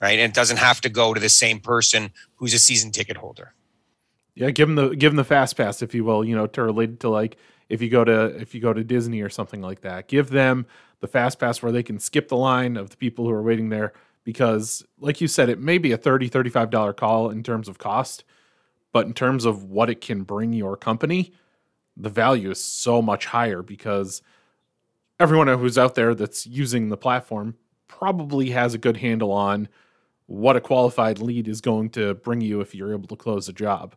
right? 0.00 0.16
And 0.20 0.30
it 0.30 0.34
doesn't 0.34 0.58
have 0.58 0.80
to 0.82 0.88
go 0.88 1.12
to 1.12 1.18
the 1.18 1.28
same 1.28 1.58
person 1.58 2.12
who's 2.36 2.54
a 2.54 2.60
season 2.60 2.92
ticket 2.92 3.16
holder. 3.16 3.54
Yeah, 4.34 4.50
give 4.50 4.68
them 4.68 4.74
the 4.76 4.96
give 4.96 5.12
them 5.12 5.16
the 5.16 5.24
fast 5.24 5.56
pass, 5.56 5.82
if 5.82 5.94
you 5.94 6.04
will. 6.04 6.24
You 6.24 6.34
know, 6.34 6.46
to 6.48 6.62
relate 6.62 7.00
to 7.00 7.08
like 7.08 7.36
if 7.68 7.80
you 7.80 7.88
go 7.88 8.04
to 8.04 8.26
if 8.36 8.54
you 8.54 8.60
go 8.60 8.72
to 8.72 8.84
Disney 8.84 9.20
or 9.20 9.28
something 9.28 9.60
like 9.60 9.80
that, 9.82 10.08
give 10.08 10.30
them 10.30 10.66
the 11.00 11.08
fast 11.08 11.38
pass 11.38 11.62
where 11.62 11.72
they 11.72 11.82
can 11.82 11.98
skip 11.98 12.28
the 12.28 12.36
line 12.36 12.76
of 12.76 12.90
the 12.90 12.96
people 12.96 13.24
who 13.26 13.30
are 13.30 13.42
waiting 13.42 13.68
there. 13.68 13.92
Because, 14.24 14.82
like 14.98 15.20
you 15.20 15.28
said, 15.28 15.50
it 15.50 15.60
may 15.60 15.76
be 15.76 15.92
a 15.92 15.98
30 15.98 16.30
$35 16.30 16.96
call 16.96 17.28
in 17.28 17.42
terms 17.42 17.68
of 17.68 17.78
cost, 17.78 18.24
but 18.92 19.06
in 19.06 19.12
terms 19.12 19.44
of 19.44 19.64
what 19.64 19.90
it 19.90 20.00
can 20.00 20.22
bring 20.22 20.54
your 20.54 20.76
company, 20.78 21.34
the 21.96 22.08
value 22.08 22.50
is 22.50 22.62
so 22.62 23.02
much 23.02 23.26
higher 23.26 23.62
because 23.62 24.22
everyone 25.20 25.46
who's 25.46 25.78
out 25.78 25.94
there 25.94 26.14
that's 26.14 26.46
using 26.46 26.88
the 26.88 26.96
platform 26.96 27.54
probably 27.86 28.50
has 28.50 28.74
a 28.74 28.78
good 28.78 28.96
handle 28.96 29.30
on 29.30 29.68
what 30.26 30.56
a 30.56 30.60
qualified 30.60 31.20
lead 31.20 31.46
is 31.46 31.60
going 31.60 31.90
to 31.90 32.14
bring 32.14 32.40
you 32.40 32.60
if 32.60 32.74
you're 32.74 32.92
able 32.92 33.08
to 33.08 33.16
close 33.16 33.48
a 33.48 33.52
job. 33.52 33.94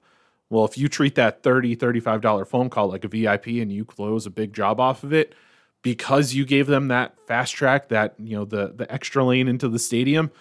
Well, 0.49 0.65
if 0.65 0.77
you 0.77 0.87
treat 0.87 1.15
that 1.15 1.43
$30, 1.43 1.77
$35 1.77 2.47
phone 2.47 2.69
call 2.69 2.89
like 2.89 3.03
a 3.03 3.07
VIP 3.07 3.47
and 3.47 3.71
you 3.71 3.83
close 3.83 4.25
a 4.25 4.29
big 4.29 4.53
job 4.53 4.79
off 4.79 5.03
of 5.03 5.13
it 5.13 5.35
because 5.81 6.33
you 6.33 6.45
gave 6.45 6.67
them 6.67 6.87
that 6.87 7.15
fast 7.27 7.53
track, 7.53 7.89
that, 7.89 8.15
you 8.17 8.37
know, 8.37 8.45
the 8.45 8.73
the 8.75 8.91
extra 8.91 9.23
lane 9.23 9.47
into 9.47 9.67
the 9.67 9.79
stadium, 9.79 10.31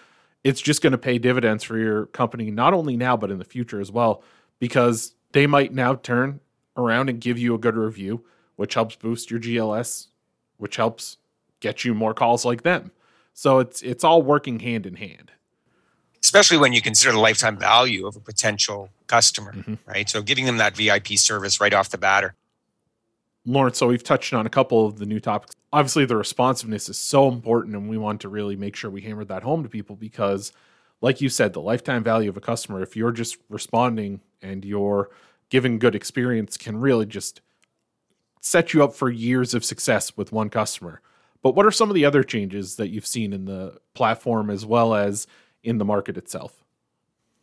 it's 0.43 0.61
just 0.61 0.81
going 0.81 0.91
to 0.91 0.97
pay 0.97 1.17
dividends 1.17 1.63
for 1.63 1.77
your 1.77 2.05
company 2.07 2.51
not 2.51 2.73
only 2.73 2.95
now 2.95 3.17
but 3.17 3.31
in 3.31 3.37
the 3.37 3.45
future 3.45 3.81
as 3.81 3.91
well 3.91 4.23
because 4.59 5.13
they 5.33 5.45
might 5.45 5.73
now 5.73 5.95
turn 5.95 6.39
around 6.77 7.09
and 7.09 7.19
give 7.19 7.37
you 7.37 7.53
a 7.53 7.57
good 7.57 7.75
review, 7.75 8.23
which 8.55 8.75
helps 8.75 8.95
boost 8.95 9.29
your 9.29 9.39
GLS, 9.39 10.07
which 10.57 10.77
helps 10.77 11.17
get 11.59 11.83
you 11.83 11.93
more 11.93 12.13
calls 12.13 12.45
like 12.45 12.63
them. 12.63 12.91
So 13.33 13.59
it's 13.59 13.81
it's 13.81 14.03
all 14.03 14.21
working 14.21 14.59
hand 14.59 14.85
in 14.85 14.95
hand 14.95 15.31
especially 16.27 16.57
when 16.57 16.73
you 16.73 16.81
consider 16.81 17.13
the 17.13 17.19
lifetime 17.19 17.57
value 17.57 18.05
of 18.05 18.17
a 18.17 18.19
potential 18.19 18.89
customer, 19.07 19.53
mm-hmm. 19.53 19.75
right? 19.85 20.09
So 20.09 20.21
giving 20.21 20.43
them 20.43 20.57
that 20.57 20.75
VIP 20.75 21.13
service 21.13 21.61
right 21.61 21.73
off 21.73 21.89
the 21.89 21.97
batter. 21.97 22.35
Lawrence, 23.45 23.77
so 23.77 23.87
we've 23.87 24.03
touched 24.03 24.33
on 24.33 24.45
a 24.45 24.49
couple 24.49 24.85
of 24.85 24.99
the 24.99 25.05
new 25.05 25.21
topics. 25.21 25.55
Obviously, 25.71 26.03
the 26.03 26.17
responsiveness 26.17 26.89
is 26.89 26.97
so 26.97 27.29
important, 27.29 27.77
and 27.77 27.87
we 27.87 27.97
want 27.97 28.19
to 28.21 28.27
really 28.27 28.57
make 28.57 28.75
sure 28.75 28.91
we 28.91 28.99
hammer 28.99 29.23
that 29.23 29.41
home 29.41 29.63
to 29.63 29.69
people 29.69 29.95
because, 29.95 30.51
like 30.99 31.21
you 31.21 31.29
said, 31.29 31.53
the 31.53 31.61
lifetime 31.61 32.03
value 32.03 32.29
of 32.29 32.35
a 32.35 32.41
customer, 32.41 32.83
if 32.83 32.97
you're 32.97 33.13
just 33.13 33.37
responding 33.47 34.19
and 34.41 34.65
you're 34.65 35.09
giving 35.49 35.79
good 35.79 35.95
experience, 35.95 36.57
can 36.57 36.75
really 36.75 37.05
just 37.05 37.39
set 38.41 38.73
you 38.73 38.83
up 38.83 38.93
for 38.93 39.09
years 39.09 39.53
of 39.53 39.63
success 39.63 40.17
with 40.17 40.33
one 40.33 40.49
customer. 40.49 41.01
But 41.41 41.55
what 41.55 41.65
are 41.65 41.71
some 41.71 41.89
of 41.89 41.95
the 41.95 42.03
other 42.03 42.23
changes 42.23 42.75
that 42.75 42.89
you've 42.89 43.07
seen 43.07 43.31
in 43.31 43.45
the 43.45 43.77
platform 43.93 44.49
as 44.49 44.65
well 44.65 44.93
as 44.93 45.25
in 45.63 45.77
the 45.77 45.85
market 45.85 46.17
itself? 46.17 46.53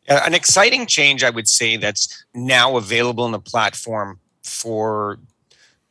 An 0.07 0.35
exciting 0.35 0.87
change, 0.87 1.25
I 1.25 1.31
would 1.31 1.49
say, 1.49 1.77
that's 1.77 2.25
now 2.35 2.77
available 2.77 3.25
in 3.25 3.33
the 3.33 3.39
platform 3.39 4.21
for 4.43 5.19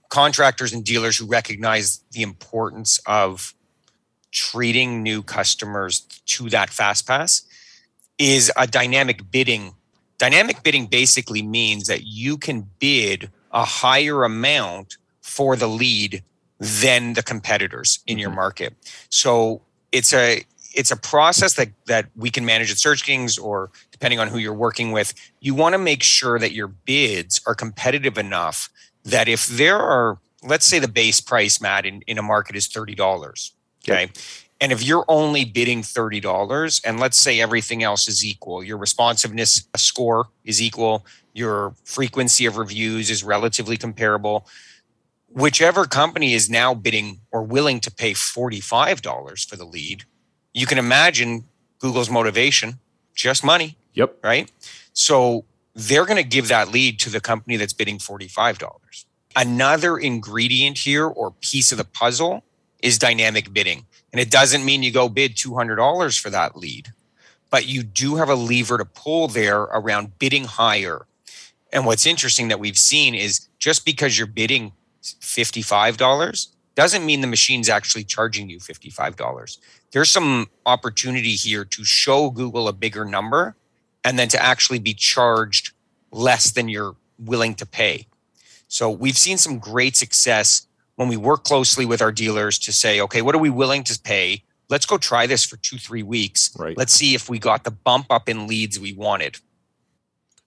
contractors 0.10 0.74
and 0.74 0.84
dealers 0.84 1.18
who 1.18 1.25
recognize 1.25 2.03
the 2.12 2.22
importance 2.22 3.00
of 3.08 3.56
treating 4.32 5.01
new 5.01 5.24
customers 5.24 6.01
to 6.25 6.50
that 6.50 6.70
fast 6.70 7.08
pass 7.08 7.44
is 8.20 8.51
a 8.58 8.68
dynamic 8.68 9.32
bidding 9.32 9.74
dynamic 10.18 10.62
bidding 10.63 10.86
basically 10.86 11.42
means 11.42 11.88
that 11.88 12.03
you 12.03 12.38
can 12.38 12.70
bid 12.80 13.32
a 13.51 13.63
higher 13.63 14.24
amount 14.24 14.98
for 15.22 15.56
the 15.56 15.68
lead 15.68 16.24
than 16.60 17.13
the 17.13 17.24
competitors 17.24 18.00
in 18.06 18.18
your 18.18 18.30
mm-hmm. 18.30 18.38
market 18.38 18.74
so 19.10 19.62
it's 19.92 20.13
a 20.13 20.44
it's 20.74 20.92
a 20.92 20.98
process 20.98 21.53
that 21.53 21.70
that 21.86 22.08
we 22.15 22.30
can 22.30 22.46
manage 22.46 22.72
at 22.72 22.77
search 22.77 23.03
kings 23.03 23.38
or 23.38 23.70
depending 23.92 24.20
on 24.20 24.27
who 24.27 24.38
you're 24.38 24.53
working 24.53 24.92
with 24.92 25.13
you 25.39 25.53
want 25.53 25.74
to 25.74 25.77
make 25.77 26.03
sure 26.03 26.39
that 26.39 26.51
your 26.51 26.68
bids 26.68 27.42
are 27.46 27.56
competitive 27.56 28.18
enough 28.18 28.70
that 29.03 29.27
if 29.27 29.48
there 29.48 29.77
are, 29.77 30.18
let's 30.44 30.65
say 30.65 30.80
the 30.80 30.88
base 30.88 31.20
price, 31.20 31.62
Matt, 31.62 31.86
in, 31.86 32.01
in 32.08 32.18
a 32.18 32.22
market 32.22 32.56
is 32.56 32.68
$30, 32.68 33.51
okay? 33.84 34.12
And 34.62 34.72
if 34.72 34.84
you're 34.84 35.06
only 35.08 35.44
bidding 35.44 35.82
$30, 35.82 36.82
and 36.86 37.00
let's 37.00 37.18
say 37.18 37.42
everything 37.42 37.84
else 37.84 38.08
is 38.08 38.24
equal, 38.24 38.63
your 38.63 38.77
responsiveness 38.77 39.68
score 39.75 40.27
is 40.46 40.62
equal, 40.62 41.06
your 41.34 41.75
frequency 41.84 42.46
of 42.46 42.58
reviews 42.58 43.10
is 43.10 43.24
relatively 43.24 43.75
comparable, 43.75 44.48
whichever 45.27 45.86
company 45.86 46.34
is 46.34 46.50
now 46.50 46.74
bidding 46.74 47.20
or 47.32 47.44
willing 47.44 47.80
to 47.82 47.92
pay 47.92 48.13
$45 48.13 49.50
for 49.50 49.56
the 49.58 49.65
lead, 49.65 50.06
you 50.53 50.65
can 50.65 50.77
imagine 50.77 51.45
Google's 51.79 52.10
motivation, 52.10 52.79
just 53.15 53.43
money. 53.43 53.75
Yep. 53.93 54.17
Right. 54.24 54.51
So 54.93 55.45
they're 55.75 56.05
going 56.05 56.22
to 56.22 56.27
give 56.27 56.48
that 56.48 56.72
lead 56.72 57.00
to 57.00 57.10
the 57.10 57.19
company 57.19 57.57
that's 57.57 57.74
bidding 57.74 57.98
$45. 57.98 59.05
Another 59.36 59.98
ingredient 59.98 60.77
here 60.77 61.07
or 61.07 61.31
piece 61.31 61.72
of 61.72 61.77
the 61.77 61.83
puzzle 61.83 62.43
is 62.81 63.00
dynamic 63.00 63.53
bidding. 63.53 63.86
And 64.12 64.19
it 64.19 64.29
doesn't 64.29 64.63
mean 64.63 64.83
you 64.83 64.91
go 64.91 65.10
bid 65.10 65.36
$200 65.36 66.19
for 66.19 66.29
that 66.29 66.55
lead, 66.55 66.91
but 67.50 67.65
you 67.65 67.81
do 67.81 68.15
have 68.15 68.29
a 68.29 68.36
lever 68.36 68.77
to 68.77 68.86
pull 68.86 69.27
there 69.27 69.62
around 69.62 70.19
bidding 70.19 70.43
higher. 70.43 71.07
And 71.72 71.86
what's 71.88 72.05
interesting 72.05 72.50
that 72.50 72.60
we've 72.60 72.77
seen 72.77 73.15
is 73.15 73.48
just 73.57 73.86
because 73.86 74.17
you're 74.17 74.27
bidding 74.27 74.74
$55 75.01 76.48
doesn't 76.75 77.06
mean 77.06 77.22
the 77.22 77.27
machine's 77.27 77.70
actually 77.70 78.03
charging 78.03 78.50
you 78.50 78.60
$55. 78.60 79.58
There's 79.92 80.10
some 80.10 80.50
opportunity 80.65 81.34
here 81.34 81.65
to 81.65 81.84
show 81.84 82.30
Google 82.30 82.68
a 82.68 82.74
bigger 82.74 83.06
number 83.06 83.56
and 84.03 84.18
then 84.18 84.27
to 84.30 84.42
actually 84.42 84.80
be 84.80 84.94
charged 84.94 85.72
less 86.12 86.51
than 86.51 86.70
you're 86.70 86.96
willing 87.20 87.56
to 87.56 87.65
pay. 87.65 88.08
So 88.68 88.89
we've 88.89 89.18
seen 89.18 89.38
some 89.38 89.60
great 89.60 89.96
success 89.96 90.68
when 90.96 91.08
we 91.08 91.18
work 91.18 91.44
closely 91.44 91.86
with 91.86 92.01
our 92.01 92.12
dealers 92.12 92.58
to 92.60 92.72
say, 92.72 93.01
okay, 93.01 93.22
what 93.22 93.36
are 93.36 93.39
we 93.39 93.50
willing 93.50 93.84
to 93.84 94.00
pay? 94.00 94.44
Let's 94.70 94.86
go 94.86 94.98
try 94.98 95.27
this 95.27 95.46
for 95.46 95.58
two, 95.58 95.77
three 95.77 96.03
weeks. 96.03 96.56
Right. 96.58 96.77
Let's 96.77 96.94
see 96.94 97.13
if 97.13 97.30
we 97.30 97.39
got 97.39 97.63
the 97.63 97.72
bump 97.72 98.08
up 98.10 98.27
in 98.27 98.48
leads 98.48 98.80
we 98.80 98.94
wanted. 98.94 99.38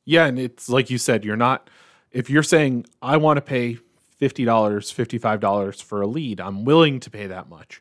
Yeah. 0.05 0.27
And 0.27 0.39
it's 0.39 0.69
like 0.69 0.91
you 0.91 0.99
said, 0.99 1.25
you're 1.25 1.37
not, 1.37 1.71
if 2.11 2.31
you're 2.31 2.43
saying, 2.43 2.87
I 3.03 3.17
want 3.17 3.37
to 3.37 3.43
pay 3.43 3.79
$50, 4.21 4.47
$55 4.47 5.83
for 5.83 6.03
a 6.03 6.07
lead, 6.07 6.41
I'm 6.41 6.65
willing 6.65 7.01
to 7.01 7.11
pay 7.11 7.27
that 7.27 7.49
much. 7.49 7.81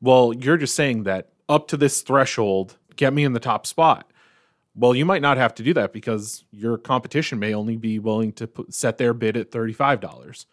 Well, 0.00 0.32
you're 0.32 0.56
just 0.56 0.74
saying 0.74 1.04
that 1.04 1.30
up 1.48 1.68
to 1.68 1.76
this 1.76 2.02
threshold, 2.02 2.76
get 2.96 3.12
me 3.12 3.24
in 3.24 3.32
the 3.32 3.40
top 3.40 3.66
spot. 3.66 4.10
Well, 4.74 4.94
you 4.94 5.04
might 5.04 5.22
not 5.22 5.38
have 5.38 5.54
to 5.56 5.62
do 5.62 5.74
that 5.74 5.92
because 5.92 6.44
your 6.52 6.78
competition 6.78 7.38
may 7.38 7.52
only 7.52 7.76
be 7.76 7.98
willing 7.98 8.32
to 8.34 8.46
put, 8.46 8.72
set 8.72 8.98
their 8.98 9.12
bid 9.12 9.36
at 9.36 9.50
$35. 9.50 10.46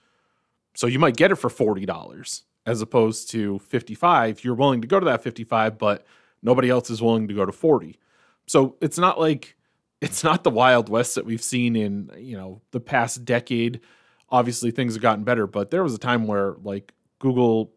So 0.73 0.87
you 0.87 0.97
might 0.97 1.15
get 1.15 1.31
it 1.31 1.35
for 1.35 1.49
$40 1.49 2.41
as 2.65 2.81
opposed 2.81 3.29
to 3.31 3.59
55. 3.59 4.43
You're 4.43 4.55
willing 4.55 4.81
to 4.81 4.87
go 4.87 4.99
to 4.99 5.05
that 5.05 5.21
55, 5.21 5.77
but 5.77 6.05
nobody 6.41 6.69
else 6.69 6.89
is 6.89 7.01
willing 7.01 7.27
to 7.27 7.33
go 7.35 7.45
to 7.45 7.51
40. 7.51 7.99
So 8.47 8.77
it's 8.81 8.97
not 8.97 9.19
like 9.19 9.55
it's 10.01 10.23
not 10.23 10.43
the 10.43 10.49
wild 10.49 10.89
west 10.89 11.15
that 11.15 11.25
we've 11.25 11.41
seen 11.41 11.75
in, 11.75 12.11
you 12.17 12.35
know, 12.35 12.61
the 12.71 12.79
past 12.79 13.25
decade. 13.25 13.81
Obviously 14.29 14.71
things 14.71 14.93
have 14.93 15.01
gotten 15.01 15.23
better, 15.23 15.47
but 15.47 15.71
there 15.71 15.83
was 15.83 15.93
a 15.93 15.99
time 15.99 16.27
where 16.27 16.55
like 16.63 16.93
Google 17.19 17.71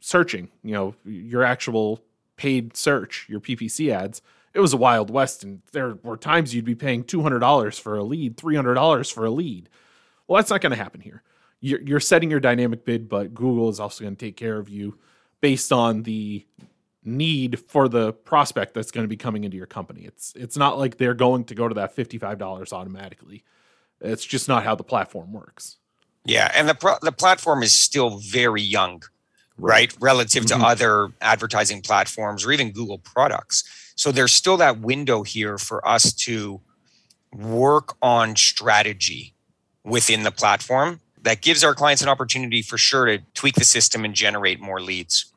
searching, 0.00 0.48
you 0.62 0.72
know, 0.72 0.94
your 1.04 1.42
actual 1.42 2.00
paid 2.36 2.76
search, 2.76 3.26
your 3.28 3.40
PPC 3.40 3.92
ads, 3.92 4.22
it 4.52 4.60
was 4.60 4.72
a 4.72 4.76
wild 4.76 5.10
west, 5.10 5.44
and 5.44 5.62
there 5.72 5.96
were 6.02 6.16
times 6.16 6.54
you'd 6.54 6.64
be 6.64 6.74
paying 6.74 7.04
two 7.04 7.22
hundred 7.22 7.38
dollars 7.40 7.78
for 7.78 7.96
a 7.96 8.02
lead, 8.02 8.36
three 8.36 8.56
hundred 8.56 8.74
dollars 8.74 9.10
for 9.10 9.24
a 9.24 9.30
lead. 9.30 9.68
Well, 10.26 10.36
that's 10.36 10.50
not 10.50 10.60
going 10.60 10.70
to 10.70 10.76
happen 10.76 11.00
here. 11.00 11.22
You're, 11.60 11.80
you're 11.82 12.00
setting 12.00 12.30
your 12.30 12.40
dynamic 12.40 12.84
bid, 12.84 13.08
but 13.08 13.34
Google 13.34 13.68
is 13.68 13.78
also 13.78 14.02
going 14.02 14.16
to 14.16 14.26
take 14.26 14.36
care 14.36 14.56
of 14.56 14.68
you 14.68 14.98
based 15.40 15.72
on 15.72 16.02
the 16.02 16.46
need 17.04 17.60
for 17.68 17.88
the 17.88 18.12
prospect 18.12 18.74
that's 18.74 18.90
going 18.90 19.04
to 19.04 19.08
be 19.08 19.16
coming 19.16 19.44
into 19.44 19.56
your 19.56 19.66
company. 19.66 20.02
It's 20.02 20.32
it's 20.36 20.56
not 20.56 20.78
like 20.78 20.96
they're 20.96 21.14
going 21.14 21.44
to 21.44 21.54
go 21.54 21.68
to 21.68 21.74
that 21.74 21.94
fifty 21.94 22.18
five 22.18 22.38
dollars 22.38 22.72
automatically. 22.72 23.44
It's 24.00 24.24
just 24.24 24.48
not 24.48 24.64
how 24.64 24.74
the 24.74 24.84
platform 24.84 25.32
works. 25.32 25.76
Yeah, 26.24 26.50
and 26.54 26.68
the 26.68 26.74
pro- 26.74 26.98
the 27.02 27.12
platform 27.12 27.62
is 27.62 27.74
still 27.74 28.18
very 28.18 28.62
young, 28.62 29.02
right, 29.58 29.92
right 29.92 29.96
relative 30.00 30.44
mm-hmm. 30.44 30.60
to 30.60 30.66
other 30.66 31.08
advertising 31.20 31.82
platforms 31.82 32.44
or 32.44 32.52
even 32.52 32.72
Google 32.72 32.98
products. 32.98 33.92
So 33.96 34.12
there's 34.12 34.32
still 34.32 34.56
that 34.58 34.80
window 34.80 35.22
here 35.22 35.58
for 35.58 35.86
us 35.86 36.12
to 36.24 36.60
work 37.32 37.96
on 38.02 38.36
strategy 38.36 39.34
within 39.84 40.22
the 40.22 40.30
platform 40.30 41.00
that 41.22 41.42
gives 41.42 41.62
our 41.62 41.74
clients 41.74 42.02
an 42.02 42.08
opportunity 42.08 42.62
for 42.62 42.78
sure 42.78 43.06
to 43.06 43.18
tweak 43.34 43.54
the 43.54 43.64
system 43.64 44.04
and 44.04 44.14
generate 44.14 44.60
more 44.60 44.80
leads. 44.80 45.32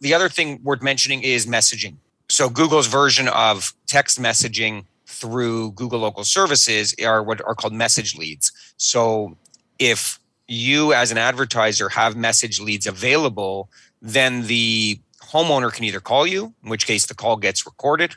The 0.00 0.14
other 0.14 0.28
thing 0.28 0.60
worth 0.62 0.82
mentioning 0.82 1.22
is 1.22 1.46
messaging. 1.46 1.96
So 2.28 2.48
Google's 2.48 2.86
version 2.86 3.28
of 3.28 3.74
text 3.86 4.20
messaging 4.20 4.84
through 5.22 5.70
Google 5.72 6.00
local 6.00 6.24
services 6.24 6.94
are 7.04 7.22
what 7.22 7.40
are 7.46 7.54
called 7.54 7.72
message 7.72 8.16
leads. 8.18 8.50
So 8.76 9.36
if 9.78 10.18
you 10.48 10.92
as 10.92 11.12
an 11.12 11.18
advertiser 11.18 11.88
have 11.90 12.16
message 12.16 12.60
leads 12.60 12.88
available, 12.88 13.70
then 14.02 14.42
the 14.48 15.00
homeowner 15.20 15.72
can 15.72 15.84
either 15.84 16.00
call 16.00 16.26
you, 16.26 16.52
in 16.64 16.70
which 16.70 16.86
case 16.88 17.06
the 17.06 17.14
call 17.14 17.36
gets 17.36 17.64
recorded. 17.64 18.16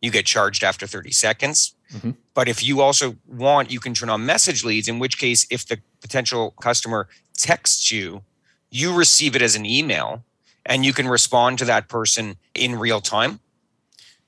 You 0.00 0.10
get 0.10 0.26
charged 0.26 0.64
after 0.64 0.88
30 0.88 1.12
seconds. 1.12 1.76
Mm-hmm. 1.94 2.10
But 2.34 2.48
if 2.48 2.64
you 2.64 2.80
also 2.80 3.14
want, 3.28 3.70
you 3.70 3.78
can 3.78 3.94
turn 3.94 4.10
on 4.10 4.26
message 4.26 4.64
leads, 4.64 4.88
in 4.88 4.98
which 4.98 5.16
case, 5.16 5.46
if 5.48 5.64
the 5.64 5.78
potential 6.00 6.54
customer 6.60 7.08
texts 7.36 7.92
you, 7.92 8.22
you 8.68 8.92
receive 8.92 9.36
it 9.36 9.42
as 9.42 9.54
an 9.54 9.64
email 9.64 10.24
and 10.66 10.84
you 10.84 10.92
can 10.92 11.06
respond 11.06 11.58
to 11.58 11.64
that 11.66 11.88
person 11.88 12.36
in 12.54 12.74
real 12.78 13.00
time, 13.00 13.38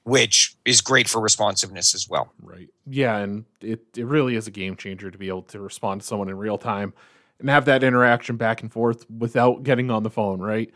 which 0.05 0.57
is 0.65 0.81
great 0.81 1.09
for 1.09 1.21
responsiveness 1.21 1.95
as 1.95 2.09
well. 2.09 2.33
Right. 2.43 2.69
Yeah. 2.87 3.17
And 3.19 3.45
it, 3.61 3.81
it 3.97 4.07
really 4.07 4.37
is 4.37 4.47
a 4.47 4.51
game 4.51 4.77
changer 4.77 5.11
to 5.11 5.19
be 5.19 5.29
able 5.29 5.43
to 5.43 5.61
respond 5.61 6.03
to 6.03 6.07
someone 6.07 6.29
in 6.29 6.39
real 6.39 6.59
time 6.59 6.95
and 7.41 7.51
have 7.51 7.65
that 7.65 7.83
interaction 7.83 8.37
back 8.37 8.63
and 8.63 8.73
forth 8.73 9.05
without 9.11 9.63
getting 9.63 9.91
on 9.91 10.03
the 10.03 10.11
phone, 10.11 10.41
right? 10.41 10.71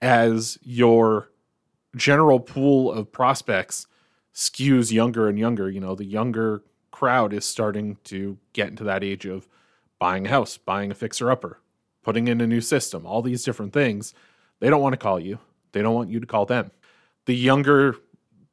as 0.00 0.58
your 0.62 1.30
general 1.96 2.40
pool 2.40 2.92
of 2.92 3.10
prospects 3.10 3.86
skews 4.34 4.92
younger 4.92 5.28
and 5.28 5.38
younger, 5.38 5.68
you 5.68 5.80
know, 5.80 5.94
the 5.94 6.04
younger 6.04 6.62
crowd 6.90 7.32
is 7.32 7.44
starting 7.44 7.96
to 8.04 8.38
get 8.52 8.68
into 8.68 8.84
that 8.84 9.04
age 9.04 9.26
of 9.26 9.48
buying 9.98 10.26
a 10.26 10.30
house, 10.30 10.56
buying 10.56 10.90
a 10.90 10.94
fixer 10.94 11.30
upper, 11.30 11.60
putting 12.02 12.28
in 12.28 12.40
a 12.40 12.46
new 12.46 12.60
system, 12.60 13.04
all 13.04 13.22
these 13.22 13.44
different 13.44 13.72
things. 13.72 14.14
They 14.60 14.70
don't 14.70 14.80
want 14.80 14.92
to 14.92 14.98
call 14.98 15.20
you. 15.20 15.38
They 15.72 15.82
don't 15.82 15.94
want 15.94 16.10
you 16.10 16.20
to 16.20 16.26
call 16.26 16.46
them. 16.46 16.70
The 17.26 17.34
younger 17.34 17.96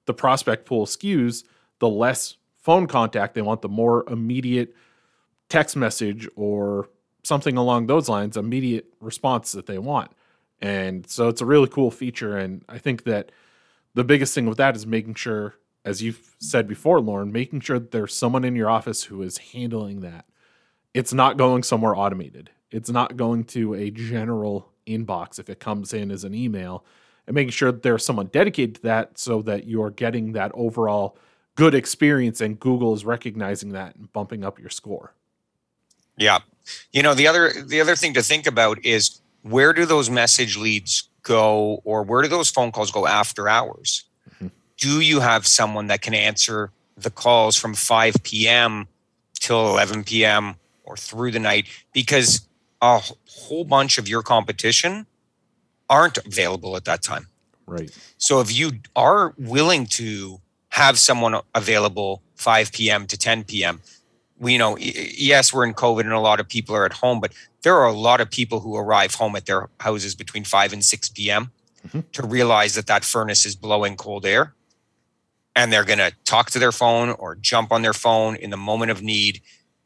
the 0.07 0.13
prospect 0.13 0.65
pool 0.65 0.85
skews, 0.85 1.43
the 1.79 1.87
less 1.87 2.37
phone 2.57 2.87
contact 2.87 3.35
they 3.35 3.41
want, 3.41 3.61
the 3.61 3.69
more 3.69 4.03
immediate 4.09 4.75
text 5.49 5.75
message 5.75 6.27
or 6.35 6.89
something 7.23 7.55
along 7.55 7.85
those 7.87 8.09
lines, 8.09 8.35
immediate 8.35 8.87
response 8.99 9.51
that 9.51 9.67
they 9.67 9.77
want. 9.77 10.11
And 10.59 11.07
so 11.07 11.27
it's 11.27 11.41
a 11.41 11.45
really 11.45 11.67
cool 11.67 11.91
feature. 11.91 12.35
And 12.35 12.65
I 12.67 12.79
think 12.79 13.03
that 13.03 13.31
the 13.93 14.03
biggest 14.03 14.33
thing 14.33 14.47
with 14.47 14.57
that 14.57 14.75
is 14.75 14.87
making 14.87 15.15
sure 15.15 15.55
as 15.87 16.03
you've 16.03 16.35
said 16.37 16.67
before, 16.67 16.99
Lauren, 16.99 17.31
making 17.31 17.61
sure 17.61 17.79
that 17.79 17.91
there's 17.91 18.13
someone 18.13 18.43
in 18.43 18.57
your 18.57 18.69
office 18.69 19.03
who 19.03 19.21
is 19.21 19.37
handling 19.37 20.01
that. 20.01 20.25
It's 20.93 21.13
not 21.13 21.37
going 21.37 21.63
somewhere 21.63 21.95
automated. 21.95 22.49
It's 22.71 22.89
not 22.89 23.15
going 23.15 23.45
to 23.45 23.73
a 23.73 23.89
general 23.89 24.73
inbox 24.85 25.39
if 25.39 25.49
it 25.49 25.61
comes 25.61 25.93
in 25.93 26.11
as 26.11 26.25
an 26.25 26.35
email 26.35 26.83
and 27.27 27.35
making 27.35 27.51
sure 27.51 27.71
that 27.71 27.83
there's 27.83 28.03
someone 28.03 28.27
dedicated 28.27 28.75
to 28.75 28.81
that 28.83 29.19
so 29.19 29.41
that 29.43 29.67
you're 29.67 29.91
getting 29.91 30.31
that 30.31 30.51
overall 30.53 31.17
good 31.55 31.75
experience 31.75 32.39
and 32.39 32.59
Google 32.59 32.93
is 32.93 33.03
recognizing 33.03 33.73
that 33.73 33.95
and 33.95 34.11
bumping 34.13 34.43
up 34.43 34.59
your 34.59 34.69
score. 34.69 35.13
Yeah. 36.17 36.39
You 36.91 37.03
know, 37.03 37.13
the 37.13 37.27
other 37.27 37.51
the 37.63 37.81
other 37.81 37.95
thing 37.95 38.13
to 38.13 38.23
think 38.23 38.47
about 38.47 38.83
is 38.83 39.21
where 39.43 39.73
do 39.73 39.85
those 39.85 40.09
message 40.09 40.57
leads 40.57 41.09
go 41.23 41.81
or 41.83 42.03
where 42.03 42.21
do 42.21 42.27
those 42.27 42.49
phone 42.49 42.71
calls 42.71 42.91
go 42.91 43.05
after 43.05 43.47
hours? 43.47 44.05
Mm-hmm. 44.35 44.47
Do 44.77 45.01
you 45.01 45.19
have 45.19 45.45
someone 45.45 45.87
that 45.87 46.01
can 46.01 46.13
answer 46.13 46.71
the 46.97 47.11
calls 47.11 47.55
from 47.55 47.73
5 47.75 48.15
p.m. 48.23 48.87
till 49.39 49.69
11 49.69 50.03
p.m. 50.05 50.55
or 50.83 50.97
through 50.97 51.31
the 51.31 51.39
night 51.39 51.67
because 51.93 52.47
a 52.81 53.01
whole 53.29 53.63
bunch 53.63 53.97
of 53.97 54.07
your 54.07 54.21
competition 54.21 55.05
aren't 55.89 56.17
available 56.17 56.75
at 56.75 56.85
that 56.85 57.01
time. 57.01 57.27
Right. 57.65 57.91
So 58.17 58.39
if 58.39 58.57
you 58.57 58.73
are 58.95 59.33
willing 59.37 59.85
to 59.87 60.39
have 60.69 60.97
someone 60.99 61.39
available 61.53 62.21
5 62.35 62.71
p.m. 62.71 63.07
to 63.07 63.17
10 63.17 63.43
p.m., 63.43 63.81
we 64.39 64.53
you 64.53 64.59
know 64.59 64.77
yes 64.77 65.53
we're 65.53 65.65
in 65.65 65.73
covid 65.73 66.01
and 66.01 66.13
a 66.13 66.19
lot 66.19 66.39
of 66.39 66.47
people 66.47 66.75
are 66.75 66.85
at 66.85 66.93
home 66.93 67.19
but 67.19 67.33
there 67.63 67.75
are 67.75 67.87
a 67.87 67.93
lot 67.93 68.21
of 68.21 68.29
people 68.29 68.59
who 68.59 68.75
arrive 68.75 69.15
home 69.15 69.35
at 69.35 69.45
their 69.45 69.69
houses 69.79 70.15
between 70.15 70.43
5 70.43 70.73
and 70.73 70.85
6 70.85 71.09
p.m 71.09 71.51
mm-hmm. 71.87 72.01
to 72.13 72.25
realize 72.25 72.75
that 72.75 72.87
that 72.87 73.03
furnace 73.03 73.45
is 73.45 73.55
blowing 73.55 73.95
cold 73.95 74.25
air 74.25 74.53
and 75.55 75.73
they're 75.73 75.83
going 75.83 75.99
to 75.99 76.11
talk 76.23 76.51
to 76.51 76.59
their 76.59 76.71
phone 76.71 77.09
or 77.11 77.35
jump 77.35 77.71
on 77.71 77.81
their 77.81 77.93
phone 77.93 78.35
in 78.35 78.49
the 78.49 78.57
moment 78.57 78.91
of 78.91 79.01
need 79.01 79.41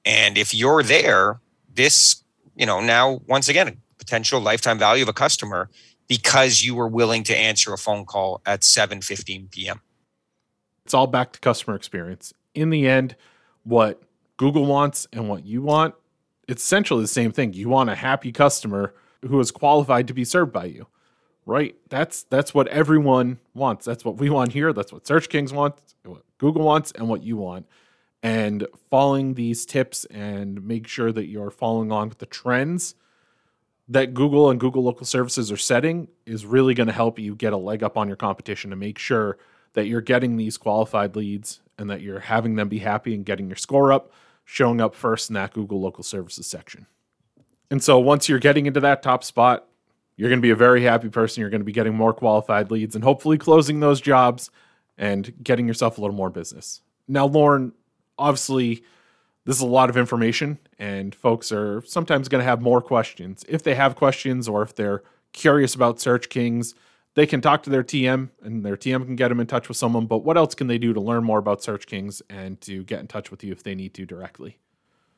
and 0.05 0.37
if 0.37 0.53
you're 0.53 0.83
there 0.83 1.39
this 1.73 2.23
you 2.55 2.65
know 2.65 2.81
now 2.81 3.21
once 3.27 3.47
again 3.47 3.77
potential 3.97 4.41
lifetime 4.41 4.79
value 4.79 5.03
of 5.03 5.09
a 5.09 5.13
customer 5.13 5.69
because 6.07 6.63
you 6.63 6.75
were 6.75 6.87
willing 6.87 7.23
to 7.23 7.37
answer 7.37 7.73
a 7.73 7.77
phone 7.77 8.05
call 8.05 8.41
at 8.45 8.61
7:15 8.61 9.51
p.m. 9.51 9.81
It's 10.85 10.93
all 10.93 11.07
back 11.07 11.33
to 11.33 11.39
customer 11.39 11.75
experience. 11.75 12.33
In 12.53 12.69
the 12.69 12.87
end, 12.87 13.15
what 13.63 14.01
Google 14.37 14.65
wants 14.65 15.07
and 15.13 15.29
what 15.29 15.45
you 15.45 15.61
want, 15.61 15.95
it's 16.47 16.63
essentially 16.63 17.01
the 17.01 17.07
same 17.07 17.31
thing. 17.31 17.53
You 17.53 17.69
want 17.69 17.89
a 17.89 17.95
happy 17.95 18.31
customer 18.31 18.93
who 19.21 19.39
is 19.39 19.51
qualified 19.51 20.07
to 20.07 20.13
be 20.13 20.25
served 20.25 20.51
by 20.51 20.65
you. 20.65 20.87
Right? 21.45 21.75
That's 21.89 22.23
that's 22.23 22.53
what 22.53 22.67
everyone 22.67 23.39
wants. 23.53 23.85
That's 23.85 24.05
what 24.05 24.17
we 24.17 24.29
want 24.29 24.51
here. 24.51 24.73
That's 24.73 24.93
what 24.93 25.07
Search 25.07 25.29
Kings 25.29 25.51
wants, 25.51 25.95
what 26.03 26.23
Google 26.37 26.63
wants, 26.63 26.91
and 26.91 27.07
what 27.07 27.23
you 27.23 27.37
want. 27.37 27.67
And 28.23 28.67
following 28.89 29.33
these 29.33 29.65
tips 29.65 30.05
and 30.05 30.63
make 30.63 30.87
sure 30.87 31.11
that 31.11 31.25
you're 31.25 31.49
following 31.49 31.89
along 31.89 32.09
with 32.09 32.19
the 32.19 32.27
trends 32.27 32.95
that 33.91 34.13
Google 34.13 34.49
and 34.49 34.59
Google 34.59 34.83
local 34.83 35.05
services 35.05 35.51
are 35.51 35.57
setting 35.57 36.07
is 36.25 36.45
really 36.45 36.73
going 36.73 36.87
to 36.87 36.93
help 36.93 37.19
you 37.19 37.35
get 37.35 37.51
a 37.51 37.57
leg 37.57 37.83
up 37.83 37.97
on 37.97 38.07
your 38.07 38.15
competition 38.15 38.69
to 38.69 38.77
make 38.77 38.97
sure 38.97 39.37
that 39.73 39.87
you're 39.87 39.99
getting 39.99 40.37
these 40.37 40.57
qualified 40.57 41.17
leads 41.17 41.59
and 41.77 41.89
that 41.89 41.99
you're 41.99 42.21
having 42.21 42.55
them 42.55 42.69
be 42.69 42.79
happy 42.79 43.13
and 43.13 43.25
getting 43.25 43.47
your 43.47 43.57
score 43.57 43.91
up, 43.91 44.13
showing 44.45 44.79
up 44.79 44.95
first 44.95 45.29
in 45.29 45.33
that 45.33 45.51
Google 45.51 45.81
local 45.81 46.05
services 46.05 46.47
section. 46.47 46.87
And 47.69 47.83
so 47.83 47.99
once 47.99 48.29
you're 48.29 48.39
getting 48.39 48.65
into 48.65 48.79
that 48.79 49.03
top 49.03 49.25
spot, 49.25 49.67
you're 50.15 50.29
going 50.29 50.39
to 50.39 50.45
be 50.45 50.51
a 50.51 50.55
very 50.55 50.83
happy 50.83 51.09
person. 51.09 51.41
You're 51.41 51.49
going 51.49 51.61
to 51.61 51.65
be 51.65 51.73
getting 51.73 51.93
more 51.93 52.13
qualified 52.13 52.71
leads 52.71 52.95
and 52.95 53.03
hopefully 53.03 53.37
closing 53.37 53.81
those 53.81 53.99
jobs 53.99 54.51
and 54.97 55.33
getting 55.43 55.67
yourself 55.67 55.97
a 55.97 56.01
little 56.01 56.15
more 56.15 56.29
business. 56.29 56.81
Now, 57.09 57.25
Lauren, 57.25 57.73
obviously, 58.17 58.83
this 59.45 59.55
is 59.55 59.61
a 59.61 59.67
lot 59.67 59.89
of 59.89 59.97
information, 59.97 60.59
and 60.77 61.15
folks 61.15 61.51
are 61.51 61.81
sometimes 61.85 62.27
going 62.27 62.41
to 62.41 62.45
have 62.45 62.61
more 62.61 62.81
questions. 62.81 63.43
If 63.49 63.63
they 63.63 63.75
have 63.75 63.95
questions 63.95 64.47
or 64.47 64.61
if 64.61 64.75
they're 64.75 65.01
curious 65.33 65.73
about 65.73 65.99
Search 65.99 66.29
Kings, 66.29 66.75
they 67.15 67.25
can 67.25 67.41
talk 67.41 67.63
to 67.63 67.69
their 67.69 67.83
TM 67.83 68.29
and 68.41 68.65
their 68.65 68.77
TM 68.77 69.05
can 69.05 69.15
get 69.15 69.29
them 69.29 69.39
in 69.39 69.47
touch 69.47 69.67
with 69.67 69.77
someone. 69.77 70.05
But 70.05 70.19
what 70.19 70.37
else 70.37 70.55
can 70.55 70.67
they 70.67 70.77
do 70.77 70.93
to 70.93 71.01
learn 71.01 71.23
more 71.23 71.39
about 71.39 71.63
Search 71.63 71.87
Kings 71.87 72.21
and 72.29 72.59
to 72.61 72.83
get 72.83 72.99
in 72.99 73.07
touch 73.07 73.31
with 73.31 73.43
you 73.43 73.51
if 73.51 73.63
they 73.63 73.75
need 73.75 73.93
to 73.95 74.05
directly? 74.05 74.57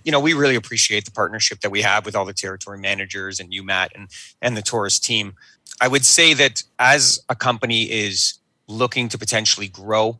You 0.03 0.11
know, 0.11 0.19
we 0.19 0.33
really 0.33 0.55
appreciate 0.55 1.05
the 1.05 1.11
partnership 1.11 1.61
that 1.61 1.69
we 1.69 1.81
have 1.81 2.05
with 2.05 2.15
all 2.15 2.25
the 2.25 2.33
territory 2.33 2.79
managers 2.79 3.39
and 3.39 3.53
you, 3.53 3.63
Matt, 3.63 3.91
and, 3.95 4.09
and 4.41 4.57
the 4.57 4.61
Torrice 4.61 5.01
team. 5.01 5.35
I 5.79 5.87
would 5.87 6.05
say 6.05 6.33
that 6.33 6.63
as 6.79 7.23
a 7.29 7.35
company 7.35 7.83
is 7.83 8.39
looking 8.67 9.07
to 9.09 9.17
potentially 9.17 9.67
grow 9.67 10.19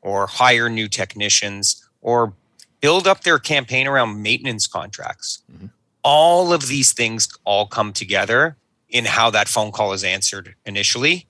or 0.00 0.26
hire 0.26 0.68
new 0.68 0.88
technicians 0.88 1.88
or 2.00 2.34
build 2.82 3.06
up 3.06 3.22
their 3.22 3.38
campaign 3.38 3.86
around 3.86 4.20
maintenance 4.20 4.66
contracts. 4.66 5.42
Mm-hmm. 5.50 5.66
All 6.04 6.52
of 6.52 6.66
these 6.66 6.92
things 6.92 7.28
all 7.44 7.66
come 7.66 7.94
together 7.94 8.56
in 8.90 9.06
how 9.06 9.30
that 9.30 9.48
phone 9.48 9.72
call 9.72 9.94
is 9.94 10.04
answered 10.04 10.54
initially. 10.66 11.26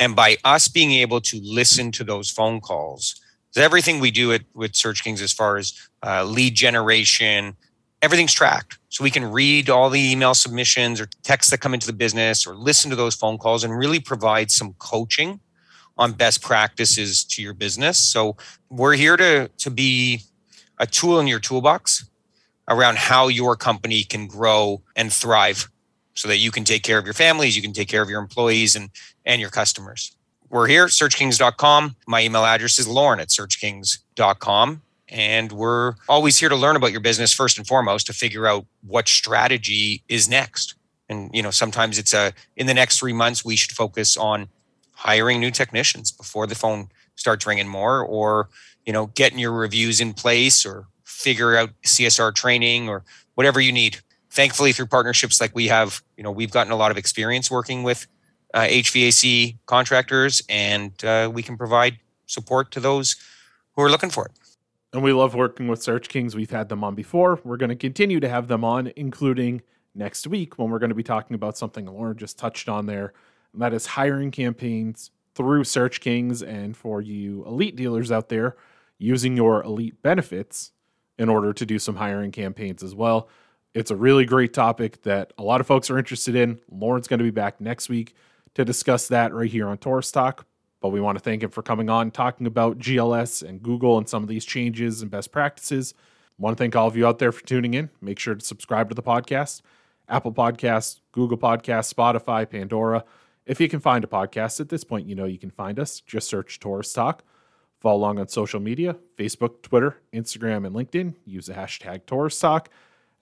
And 0.00 0.16
by 0.16 0.38
us 0.44 0.66
being 0.66 0.92
able 0.92 1.20
to 1.20 1.40
listen 1.42 1.92
to 1.92 2.04
those 2.04 2.30
phone 2.30 2.60
calls, 2.60 3.20
everything 3.56 4.00
we 4.00 4.10
do 4.10 4.32
at, 4.32 4.42
with 4.54 4.74
Search 4.74 5.04
Kings 5.04 5.20
as 5.20 5.32
far 5.32 5.56
as 5.56 5.74
uh, 6.04 6.24
lead 6.24 6.54
generation, 6.54 7.56
everything's 8.02 8.32
tracked. 8.32 8.78
So 8.88 9.04
we 9.04 9.10
can 9.10 9.24
read 9.30 9.68
all 9.68 9.90
the 9.90 10.12
email 10.12 10.34
submissions 10.34 11.00
or 11.00 11.08
texts 11.22 11.50
that 11.50 11.58
come 11.58 11.74
into 11.74 11.86
the 11.86 11.92
business 11.92 12.46
or 12.46 12.54
listen 12.54 12.90
to 12.90 12.96
those 12.96 13.14
phone 13.14 13.36
calls 13.36 13.64
and 13.64 13.76
really 13.76 14.00
provide 14.00 14.50
some 14.50 14.74
coaching 14.78 15.40
on 15.98 16.12
best 16.12 16.40
practices 16.40 17.24
to 17.24 17.42
your 17.42 17.54
business. 17.54 17.98
So 17.98 18.36
we're 18.70 18.94
here 18.94 19.16
to, 19.16 19.48
to 19.58 19.70
be 19.70 20.22
a 20.78 20.86
tool 20.86 21.20
in 21.20 21.26
your 21.26 21.40
toolbox 21.40 22.08
around 22.68 22.98
how 22.98 23.28
your 23.28 23.56
company 23.56 24.04
can 24.04 24.26
grow 24.26 24.82
and 24.94 25.12
thrive 25.12 25.70
so 26.14 26.28
that 26.28 26.38
you 26.38 26.50
can 26.50 26.64
take 26.64 26.82
care 26.82 26.98
of 26.98 27.04
your 27.04 27.14
families, 27.14 27.56
you 27.56 27.62
can 27.62 27.72
take 27.72 27.88
care 27.88 28.02
of 28.02 28.10
your 28.10 28.20
employees 28.20 28.74
and, 28.74 28.90
and 29.24 29.40
your 29.40 29.50
customers. 29.50 30.16
We're 30.50 30.66
here, 30.66 30.86
searchkings.com. 30.86 31.96
My 32.06 32.22
email 32.22 32.44
address 32.44 32.78
is 32.78 32.88
lauren 32.88 33.20
at 33.20 33.28
searchkings.com. 33.28 34.82
And 35.10 35.52
we're 35.52 35.94
always 36.08 36.38
here 36.38 36.48
to 36.48 36.56
learn 36.56 36.76
about 36.76 36.90
your 36.90 37.00
business 37.00 37.32
first 37.32 37.56
and 37.56 37.66
foremost 37.66 38.06
to 38.06 38.12
figure 38.12 38.46
out 38.46 38.66
what 38.86 39.08
strategy 39.08 40.02
is 40.08 40.28
next. 40.28 40.74
And, 41.08 41.30
you 41.32 41.42
know, 41.42 41.50
sometimes 41.50 41.98
it's 41.98 42.12
a, 42.12 42.32
in 42.56 42.66
the 42.66 42.74
next 42.74 42.98
three 42.98 43.14
months, 43.14 43.44
we 43.44 43.56
should 43.56 43.72
focus 43.72 44.16
on 44.16 44.48
hiring 44.92 45.40
new 45.40 45.50
technicians 45.50 46.10
before 46.10 46.46
the 46.46 46.54
phone 46.54 46.88
starts 47.18 47.46
ringing 47.46 47.68
more 47.68 48.02
or 48.02 48.48
you 48.88 48.92
know, 48.94 49.08
getting 49.08 49.38
your 49.38 49.52
reviews 49.52 50.00
in 50.00 50.14
place 50.14 50.64
or 50.64 50.86
figure 51.04 51.58
out 51.58 51.68
CSR 51.84 52.34
training 52.34 52.88
or 52.88 53.04
whatever 53.34 53.60
you 53.60 53.70
need. 53.70 53.98
Thankfully, 54.30 54.72
through 54.72 54.86
partnerships 54.86 55.42
like 55.42 55.54
we 55.54 55.68
have, 55.68 56.02
you 56.16 56.24
know, 56.24 56.30
we've 56.30 56.50
gotten 56.50 56.72
a 56.72 56.76
lot 56.76 56.90
of 56.90 56.96
experience 56.96 57.50
working 57.50 57.82
with 57.82 58.06
uh, 58.54 58.60
HVAC 58.60 59.58
contractors, 59.66 60.42
and 60.48 61.04
uh, 61.04 61.30
we 61.30 61.42
can 61.42 61.58
provide 61.58 61.98
support 62.24 62.70
to 62.70 62.80
those 62.80 63.16
who 63.76 63.82
are 63.82 63.90
looking 63.90 64.08
for 64.08 64.24
it. 64.24 64.32
And 64.94 65.02
we 65.02 65.12
love 65.12 65.34
working 65.34 65.68
with 65.68 65.82
Search 65.82 66.08
Kings. 66.08 66.34
We've 66.34 66.50
had 66.50 66.70
them 66.70 66.82
on 66.82 66.94
before. 66.94 67.38
We're 67.44 67.58
going 67.58 67.68
to 67.68 67.76
continue 67.76 68.20
to 68.20 68.28
have 68.30 68.48
them 68.48 68.64
on, 68.64 68.90
including 68.96 69.60
next 69.94 70.26
week 70.26 70.58
when 70.58 70.70
we're 70.70 70.78
going 70.78 70.88
to 70.88 70.94
be 70.94 71.02
talking 71.02 71.34
about 71.34 71.58
something 71.58 71.84
Lauren 71.84 72.16
just 72.16 72.38
touched 72.38 72.70
on 72.70 72.86
there, 72.86 73.12
and 73.52 73.60
that 73.60 73.74
is 73.74 73.84
hiring 73.84 74.30
campaigns 74.30 75.10
through 75.38 75.64
Search 75.64 76.00
Kings. 76.00 76.42
And 76.42 76.76
for 76.76 77.00
you 77.00 77.46
elite 77.46 77.76
dealers 77.76 78.12
out 78.12 78.28
there, 78.28 78.56
using 78.98 79.36
your 79.36 79.62
elite 79.62 80.02
benefits 80.02 80.72
in 81.16 81.28
order 81.28 81.52
to 81.52 81.64
do 81.64 81.78
some 81.78 81.96
hiring 81.96 82.32
campaigns 82.32 82.82
as 82.82 82.94
well. 82.94 83.28
It's 83.72 83.90
a 83.90 83.96
really 83.96 84.24
great 84.24 84.52
topic 84.52 85.02
that 85.02 85.32
a 85.38 85.42
lot 85.42 85.60
of 85.60 85.66
folks 85.66 85.88
are 85.90 85.98
interested 85.98 86.34
in. 86.34 86.58
Lauren's 86.70 87.06
going 87.06 87.18
to 87.18 87.24
be 87.24 87.30
back 87.30 87.60
next 87.60 87.88
week 87.88 88.14
to 88.54 88.64
discuss 88.64 89.08
that 89.08 89.32
right 89.32 89.50
here 89.50 89.68
on 89.68 89.78
Torrice 89.78 90.12
Talk. 90.12 90.44
But 90.80 90.88
we 90.90 91.00
want 91.00 91.16
to 91.18 91.24
thank 91.24 91.42
him 91.42 91.50
for 91.50 91.62
coming 91.62 91.88
on, 91.88 92.10
talking 92.10 92.46
about 92.46 92.78
GLS 92.78 93.48
and 93.48 93.62
Google 93.62 93.96
and 93.98 94.08
some 94.08 94.22
of 94.22 94.28
these 94.28 94.44
changes 94.44 95.02
and 95.02 95.10
best 95.10 95.30
practices. 95.30 95.94
I 95.96 96.42
want 96.42 96.56
to 96.56 96.62
thank 96.62 96.74
all 96.76 96.88
of 96.88 96.96
you 96.96 97.06
out 97.06 97.18
there 97.18 97.32
for 97.32 97.44
tuning 97.44 97.74
in. 97.74 97.90
Make 98.00 98.18
sure 98.18 98.34
to 98.34 98.44
subscribe 98.44 98.88
to 98.88 98.94
the 98.94 99.02
podcast 99.02 99.62
Apple 100.08 100.32
Podcasts, 100.32 101.00
Google 101.12 101.38
Podcasts, 101.38 101.92
Spotify, 101.92 102.48
Pandora. 102.48 103.04
If 103.48 103.62
you 103.62 103.68
can 103.68 103.80
find 103.80 104.04
a 104.04 104.06
podcast 104.06 104.60
at 104.60 104.68
this 104.68 104.84
point, 104.84 105.08
you 105.08 105.14
know 105.14 105.24
you 105.24 105.38
can 105.38 105.50
find 105.50 105.80
us. 105.80 106.00
Just 106.00 106.28
search 106.28 106.60
Torrice 106.60 106.94
Talk. 106.94 107.24
Follow 107.80 107.96
along 107.96 108.18
on 108.18 108.28
social 108.28 108.60
media 108.60 108.96
Facebook, 109.16 109.62
Twitter, 109.62 109.96
Instagram, 110.12 110.66
and 110.66 110.76
LinkedIn. 110.76 111.14
Use 111.24 111.46
the 111.46 111.54
hashtag 111.54 112.02
Torrice 112.02 112.38
Talk. 112.38 112.68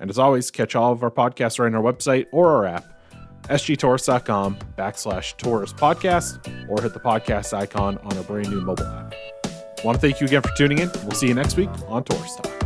And 0.00 0.10
as 0.10 0.18
always, 0.18 0.50
catch 0.50 0.74
all 0.74 0.92
of 0.92 1.02
our 1.04 1.12
podcasts 1.12 1.60
right 1.60 1.66
on 1.66 1.74
our 1.76 1.92
website 1.92 2.26
or 2.32 2.50
our 2.56 2.66
app, 2.66 3.00
sgtorrice.com 3.44 4.58
backslash 4.76 5.36
Torrice 5.36 5.72
podcast, 5.72 6.68
or 6.68 6.82
hit 6.82 6.92
the 6.92 7.00
podcast 7.00 7.56
icon 7.56 7.96
on 7.98 8.16
our 8.16 8.24
brand 8.24 8.50
new 8.50 8.60
mobile 8.60 8.84
app. 8.84 9.14
Want 9.84 9.94
to 9.94 10.00
thank 10.00 10.20
you 10.20 10.26
again 10.26 10.42
for 10.42 10.50
tuning 10.56 10.78
in. 10.78 10.90
We'll 11.04 11.12
see 11.12 11.28
you 11.28 11.34
next 11.34 11.56
week 11.56 11.70
on 11.86 12.02
Torrice 12.02 12.42
Talk. 12.42 12.65